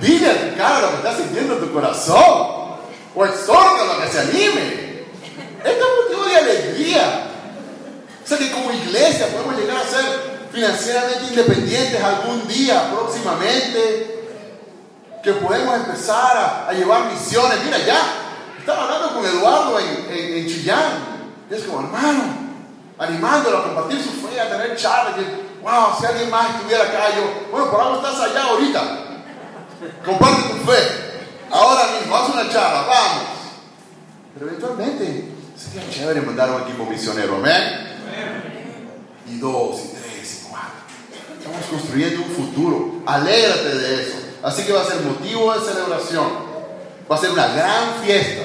Dile 0.00 0.30
a 0.30 0.50
tu 0.50 0.56
cara 0.56 0.80
lo 0.80 0.90
que 0.90 0.96
está 0.96 1.16
sintiendo 1.16 1.54
en 1.54 1.60
tu 1.60 1.72
corazón. 1.72 2.60
O 3.14 3.24
exhórtalo 3.24 3.92
a 3.92 4.02
que 4.02 4.10
se 4.10 4.20
anime. 4.20 5.04
Esto 5.64 5.84
es 5.84 6.04
motivo 6.04 6.24
de 6.24 6.36
alegría. 6.36 7.26
O 8.24 8.28
sea 8.28 8.38
que 8.38 8.50
como 8.52 8.72
iglesia 8.72 9.26
podemos 9.28 9.56
llegar 9.56 9.76
a 9.76 9.84
ser 9.84 10.48
financieramente 10.52 11.24
independientes 11.30 12.02
algún 12.02 12.46
día, 12.48 12.90
próximamente. 12.92 14.28
Que 15.22 15.32
podemos 15.34 15.74
empezar 15.76 16.66
a, 16.68 16.72
llevar 16.72 17.12
misiones. 17.12 17.58
Mira, 17.64 17.78
ya 17.78 18.00
estaba 18.58 18.84
hablando 18.84 19.14
con 19.14 19.24
Eduardo 19.26 19.78
en, 19.78 20.06
en, 20.08 20.46
Chillán. 20.46 21.20
Y 21.50 21.54
es 21.54 21.64
como, 21.64 21.80
hermano, 21.80 22.22
animándolo 22.98 23.58
a 23.58 23.64
compartir 23.64 24.02
su 24.02 24.12
fe, 24.26 24.40
a 24.40 24.48
tener 24.48 24.76
charlas, 24.76 25.16
wow, 25.62 25.98
si 25.98 26.06
alguien 26.06 26.30
más 26.30 26.54
estuviera 26.54 26.84
acá, 26.84 27.14
yo, 27.16 27.48
bueno, 27.50 27.70
por 27.70 27.80
algo 27.80 27.96
estás 27.96 28.20
allá 28.20 28.44
ahorita, 28.44 29.09
comparte 30.04 30.42
tu 30.50 30.70
fe, 30.70 30.78
ahora 31.50 31.92
mismo, 31.98 32.16
haz 32.16 32.28
una 32.28 32.48
charla, 32.48 32.82
vamos. 32.82 33.28
Pero 34.34 34.46
eventualmente 34.46 35.32
sería 35.56 35.90
chévere 35.90 36.20
mandar 36.22 36.50
un 36.50 36.62
equipo 36.62 36.84
misionero, 36.86 37.36
amén. 37.36 37.88
Y 39.26 39.38
dos, 39.38 39.80
y 39.84 39.88
tres, 39.88 40.42
y 40.42 40.48
cuatro. 40.48 41.38
Estamos 41.38 41.66
construyendo 41.66 42.24
un 42.24 42.30
futuro, 42.30 43.02
alégrate 43.06 43.78
de 43.78 44.02
eso. 44.02 44.16
Así 44.42 44.64
que 44.64 44.72
va 44.72 44.82
a 44.82 44.84
ser 44.84 45.02
motivo 45.02 45.52
de 45.52 45.60
celebración, 45.60 46.28
va 47.10 47.16
a 47.16 47.18
ser 47.18 47.30
una 47.30 47.46
gran 47.48 48.02
fiesta. 48.04 48.42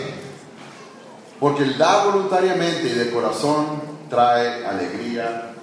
Porque 1.39 1.63
el 1.63 1.77
dar 1.77 2.05
voluntariamente 2.05 2.87
y 2.87 2.93
de 2.93 3.11
corazón 3.11 3.81
trae 4.09 4.65
alegría 4.65 5.53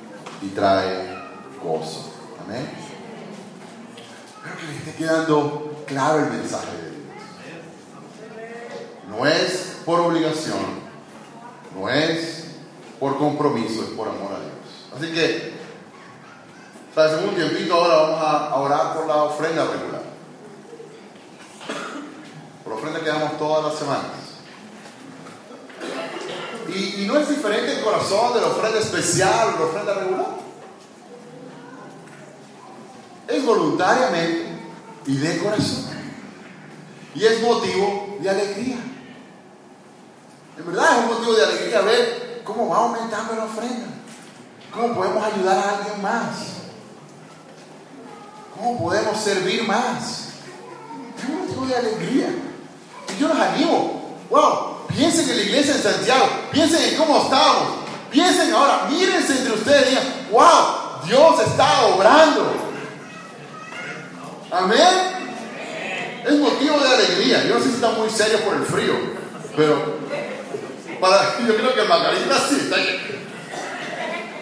y 0.43 0.49
trae 0.49 1.17
gozo. 1.63 2.13
Amén. 2.45 2.92
Espero 4.43 4.59
que 4.59 4.67
les 4.67 4.77
esté 4.79 4.95
quedando 4.97 5.85
claro 5.87 6.19
el 6.19 6.31
mensaje 6.31 6.67
de 6.67 6.91
Dios. 6.91 7.03
No 9.09 9.25
es 9.25 9.77
por 9.87 10.01
obligación, 10.01 10.59
no 11.79 11.89
es 11.89 12.47
por 12.99 13.19
compromiso, 13.19 13.83
es 13.83 13.91
por 13.91 14.09
amor 14.09 14.33
a 14.33 14.41
Dios. 14.41 14.97
Así 14.97 15.13
que, 15.13 15.53
hace 16.97 17.25
un 17.25 17.37
tiempito 17.37 17.73
ahora 17.73 17.97
vamos 17.97 18.21
a 18.21 18.55
orar 18.57 18.97
por 18.97 19.07
la 19.07 19.23
ofrenda 19.23 19.65
regular. 19.65 20.03
Por 22.65 22.73
la 22.73 22.79
ofrenda 22.81 23.01
que 23.01 23.09
damos 23.09 23.39
todas 23.39 23.65
las 23.65 23.79
semanas. 23.79 24.11
Y, 26.69 27.07
no 27.07 27.17
es 27.17 27.29
diferente 27.29 27.79
el 27.79 27.85
corazón 27.85 28.35
de 28.35 28.41
la 28.41 28.49
ofrenda 28.49 28.81
especial 28.81 29.55
o 29.55 29.59
la 29.61 29.65
ofrenda 29.67 29.95
regular. 29.95 30.42
Voluntariamente 33.45 34.47
y 35.07 35.17
de 35.17 35.39
corazón. 35.39 35.91
Y 37.15 37.25
es 37.25 37.43
motivo 37.43 38.17
de 38.21 38.31
alegría. 38.31 38.77
En 40.59 40.67
verdad 40.67 40.87
es 40.93 41.05
un 41.05 41.15
motivo 41.15 41.33
de 41.35 41.45
alegría 41.45 41.81
ver 41.83 42.43
cómo 42.45 42.69
va 42.69 42.79
aumentando 42.79 43.35
la 43.35 43.45
ofrenda. 43.45 43.87
Cómo 44.73 44.95
podemos 44.95 45.25
ayudar 45.25 45.59
a 45.59 45.79
alguien 45.79 46.03
más. 46.03 46.37
Cómo 48.57 48.79
podemos 48.81 49.19
servir 49.19 49.67
más. 49.67 50.29
Es 51.19 51.29
un 51.29 51.41
motivo 51.41 51.67
de 51.67 51.77
alegría. 51.77 52.29
Y 53.15 53.21
yo 53.21 53.29
los 53.29 53.39
animo. 53.39 54.03
Wow, 54.31 54.73
Piensen 54.95 55.29
en 55.31 55.37
la 55.37 55.43
iglesia 55.43 55.75
en 55.75 55.83
Santiago. 55.83 56.27
Piensen 56.51 56.91
en 56.91 56.97
cómo 56.97 57.23
estamos. 57.23 57.69
Piensen 58.11 58.53
ahora, 58.53 58.87
mírense 58.91 59.39
entre 59.39 59.55
ustedes 59.55 59.89
digan, 59.89 60.05
wow, 60.31 61.07
Dios 61.07 61.41
está 61.47 61.87
obrando. 61.87 62.72
Amén. 64.53 65.33
Es 66.27 66.39
motivo 66.39 66.79
de 66.79 66.89
alegría. 66.89 67.45
Yo 67.45 67.55
no 67.55 67.61
sé 67.61 67.71
si 67.71 67.75
está 67.77 67.91
muy 67.93 68.11
serio 68.11 68.39
por 68.41 68.55
el 68.55 68.65
frío, 68.65 68.95
pero 69.57 69.97
para, 71.01 71.39
yo 71.47 71.57
creo 71.57 71.75
que 71.75 71.83
Margarita 71.85 72.35
sí 72.49 72.57
está 72.61 72.77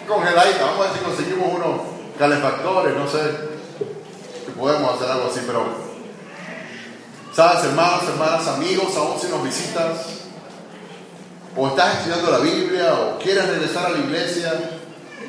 congeladita. 0.05 0.65
Vamos 0.65 0.79
a 0.79 0.89
ver 0.89 0.99
si 0.99 1.05
conseguimos 1.05 1.53
unos 1.53 1.81
calefactores, 2.19 2.93
no 2.93 3.07
sé 3.07 3.19
si 4.45 4.51
podemos 4.51 4.95
hacer 4.95 5.11
algo 5.11 5.29
así, 5.31 5.39
pero 5.47 5.65
sabes, 7.33 7.63
hermanos, 7.63 8.03
hermanas, 8.09 8.47
amigos, 8.49 8.95
aún 8.97 9.17
si 9.17 9.27
nos 9.27 9.41
visitas, 9.41 10.07
o 11.55 11.67
estás 11.69 11.99
estudiando 11.99 12.31
la 12.31 12.39
Biblia, 12.39 12.93
o 12.95 13.17
quieres 13.17 13.47
regresar 13.47 13.85
a 13.85 13.89
la 13.89 13.99
iglesia, 13.99 14.51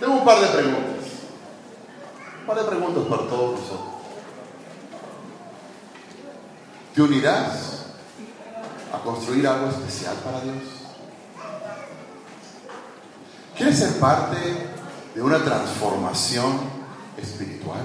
tengo 0.00 0.14
un 0.14 0.24
par 0.24 0.40
de 0.40 0.48
preguntas. 0.48 1.06
Un 2.40 2.46
par 2.46 2.56
de 2.56 2.64
preguntas 2.64 3.04
para 3.08 3.22
todos 3.28 3.60
nosotros. 3.60 3.91
¿Te 6.94 7.00
unirás 7.00 7.86
a 8.92 8.98
construir 8.98 9.46
algo 9.46 9.70
especial 9.70 10.14
para 10.16 10.40
Dios? 10.40 10.62
¿Quieres 13.56 13.78
ser 13.78 13.98
parte 13.98 14.36
de 15.14 15.22
una 15.22 15.38
transformación 15.38 16.60
espiritual? 17.16 17.80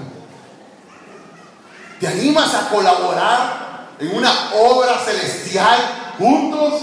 ¿Te 1.98 2.06
animas 2.06 2.54
a 2.54 2.68
colaborar 2.68 3.88
en 3.98 4.14
una 4.14 4.30
obra 4.54 4.98
celestial 4.98 6.14
juntos? 6.18 6.74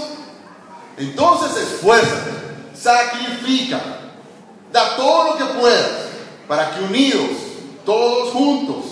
Entonces 0.96 1.56
esfuérzate, 1.56 2.32
sacrifica, 2.74 3.80
da 4.72 4.96
todo 4.96 5.30
lo 5.30 5.36
que 5.36 5.44
puedas 5.60 5.90
para 6.48 6.72
que 6.72 6.82
unidos, 6.82 7.30
todos 7.84 8.32
juntos, 8.32 8.84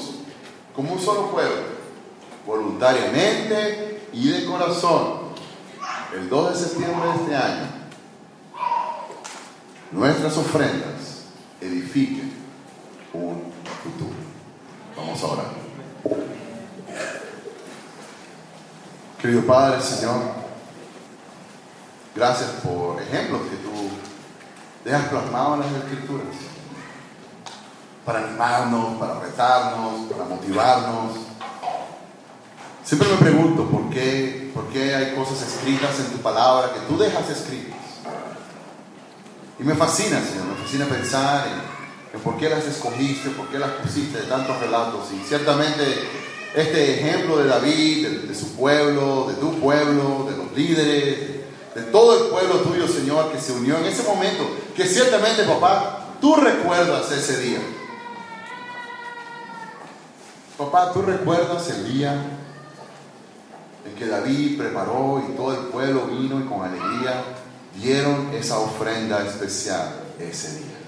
como 0.76 0.92
un 0.92 1.00
solo 1.00 1.32
pueblo, 1.32 1.73
voluntariamente 2.46 4.08
y 4.12 4.28
de 4.28 4.44
corazón, 4.46 5.24
el 6.14 6.28
2 6.28 6.52
de 6.52 6.58
septiembre 6.68 7.08
de 7.08 7.14
este 7.14 7.36
año, 7.36 7.66
nuestras 9.90 10.36
ofrendas 10.36 11.24
edifiquen 11.60 12.32
un 13.12 13.42
futuro. 13.82 14.14
Vamos 14.96 15.22
a 15.22 15.26
orar. 15.26 15.64
Querido 19.20 19.42
Padre, 19.46 19.80
Señor, 19.80 20.44
Gracias 22.14 22.48
por 22.62 23.02
ejemplos 23.02 23.40
que 23.50 23.56
tú 23.56 23.90
dejas 24.84 25.08
plasmados 25.08 25.66
en 25.66 25.72
las 25.72 25.82
escrituras. 25.82 26.26
Para 28.04 28.20
animarnos, 28.20 28.98
para 29.00 29.18
retarnos, 29.18 30.12
para 30.12 30.24
motivarnos. 30.24 31.10
Siempre 32.84 33.08
me 33.08 33.16
pregunto 33.16 33.64
por 33.64 33.88
qué, 33.88 34.50
por 34.52 34.68
qué 34.68 34.94
hay 34.94 35.14
cosas 35.14 35.40
escritas 35.40 35.98
en 36.00 36.12
tu 36.12 36.18
palabra 36.18 36.74
que 36.74 36.80
tú 36.80 36.98
dejas 36.98 37.30
escritas. 37.30 37.80
Y 39.58 39.62
me 39.62 39.74
fascina, 39.74 40.20
Señor, 40.20 40.48
me 40.48 40.62
fascina 40.62 40.84
pensar 40.84 41.48
en, 42.12 42.20
por 42.20 42.36
qué 42.36 42.50
las 42.50 42.66
escogiste, 42.66 43.30
por 43.30 43.48
qué 43.48 43.58
las 43.58 43.70
pusiste 43.70 44.18
de 44.18 44.24
tantos 44.24 44.60
relatos. 44.60 45.06
Y 45.14 45.26
ciertamente 45.26 45.82
este 46.54 47.00
ejemplo 47.00 47.38
de 47.38 47.46
David, 47.46 48.08
de, 48.28 48.34
su 48.34 48.54
pueblo, 48.54 49.28
de 49.28 49.34
tu 49.36 49.58
pueblo, 49.60 50.26
de 50.30 50.36
los 50.36 50.52
líderes, 50.52 51.18
de 51.74 51.82
todo 51.90 52.22
el 52.22 52.30
pueblo 52.30 52.56
tuyo, 52.56 52.86
Señor, 52.86 53.32
que 53.32 53.40
se 53.40 53.52
unió 53.52 53.78
en 53.78 53.86
ese 53.86 54.02
momento, 54.02 54.44
que 54.76 54.84
ciertamente, 54.86 55.44
papá, 55.44 56.16
tú 56.20 56.36
recuerdas 56.36 57.10
ese 57.10 57.40
día. 57.40 57.60
Papá, 60.58 60.92
tú 60.92 61.00
recuerdas 61.00 61.68
el 61.70 61.90
día 61.90 62.43
que 63.98 64.06
David 64.06 64.58
preparó 64.58 65.22
y 65.28 65.36
todo 65.36 65.52
el 65.52 65.66
pueblo 65.66 66.06
vino 66.06 66.40
y 66.40 66.44
con 66.44 66.62
alegría 66.62 67.24
dieron 67.76 68.30
esa 68.34 68.58
ofrenda 68.58 69.24
especial 69.24 69.94
ese 70.18 70.58
día. 70.58 70.78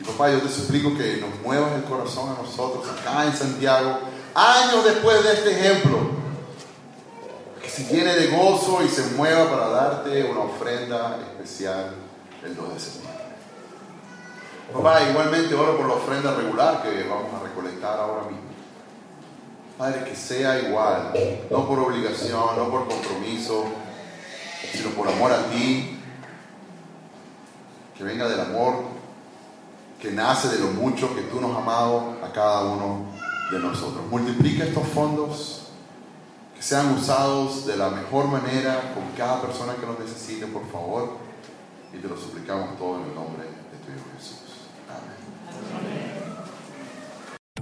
Y 0.00 0.04
papá, 0.04 0.30
yo 0.30 0.40
te 0.40 0.48
suplico 0.48 0.96
que 0.96 1.18
nos 1.18 1.40
muevas 1.42 1.72
el 1.74 1.84
corazón 1.84 2.30
a 2.30 2.42
nosotros 2.42 2.84
acá 2.88 3.24
en 3.26 3.32
Santiago, 3.32 3.98
años 4.34 4.84
después 4.84 5.22
de 5.22 5.32
este 5.32 5.50
ejemplo 5.52 6.24
se 7.74 7.92
llene 7.92 8.14
de 8.14 8.28
gozo 8.28 8.84
y 8.84 8.88
se 8.88 9.02
mueva 9.16 9.50
para 9.50 9.68
darte 9.68 10.22
una 10.30 10.42
ofrenda 10.42 11.18
especial 11.32 11.92
el 12.44 12.54
2 12.54 12.74
de 12.74 12.80
septiembre. 12.80 13.24
Papá, 14.72 15.02
igualmente 15.10 15.52
oro 15.56 15.76
por 15.76 15.88
la 15.88 15.94
ofrenda 15.94 16.36
regular 16.36 16.84
que 16.84 17.02
vamos 17.02 17.34
a 17.34 17.42
recolectar 17.42 17.98
ahora 17.98 18.22
mismo. 18.30 18.43
Padre, 19.78 20.04
que 20.04 20.14
sea 20.14 20.60
igual, 20.60 21.12
no 21.50 21.66
por 21.66 21.78
obligación, 21.78 22.56
no 22.56 22.70
por 22.70 22.88
compromiso, 22.88 23.64
sino 24.72 24.90
por 24.90 25.08
amor 25.08 25.32
a 25.32 25.50
ti, 25.50 25.98
que 27.96 28.04
venga 28.04 28.28
del 28.28 28.40
amor 28.40 28.94
que 30.00 30.10
nace 30.10 30.48
de 30.48 30.58
lo 30.58 30.66
mucho 30.66 31.14
que 31.14 31.22
tú 31.22 31.40
nos 31.40 31.52
has 31.52 31.62
amado 31.62 32.18
a 32.22 32.30
cada 32.30 32.62
uno 32.64 33.06
de 33.50 33.58
nosotros. 33.58 34.04
Multiplica 34.10 34.64
estos 34.64 34.86
fondos 34.88 35.64
sean 36.64 36.94
usados 36.94 37.66
de 37.66 37.76
la 37.76 37.90
mejor 37.90 38.26
manera 38.28 38.94
con 38.94 39.04
cada 39.18 39.42
persona 39.42 39.74
que 39.74 39.84
los 39.84 39.98
necesite, 39.98 40.46
por 40.46 40.66
favor. 40.72 41.18
Y 41.92 41.98
te 41.98 42.08
lo 42.08 42.16
suplicamos 42.16 42.78
todo 42.78 42.96
en 42.96 43.02
el 43.10 43.14
nombre 43.14 43.44
de 43.44 43.78
tu 43.84 43.92
Hijo 43.92 44.06
Jesús. 44.16 44.38
Amén. 44.88 46.24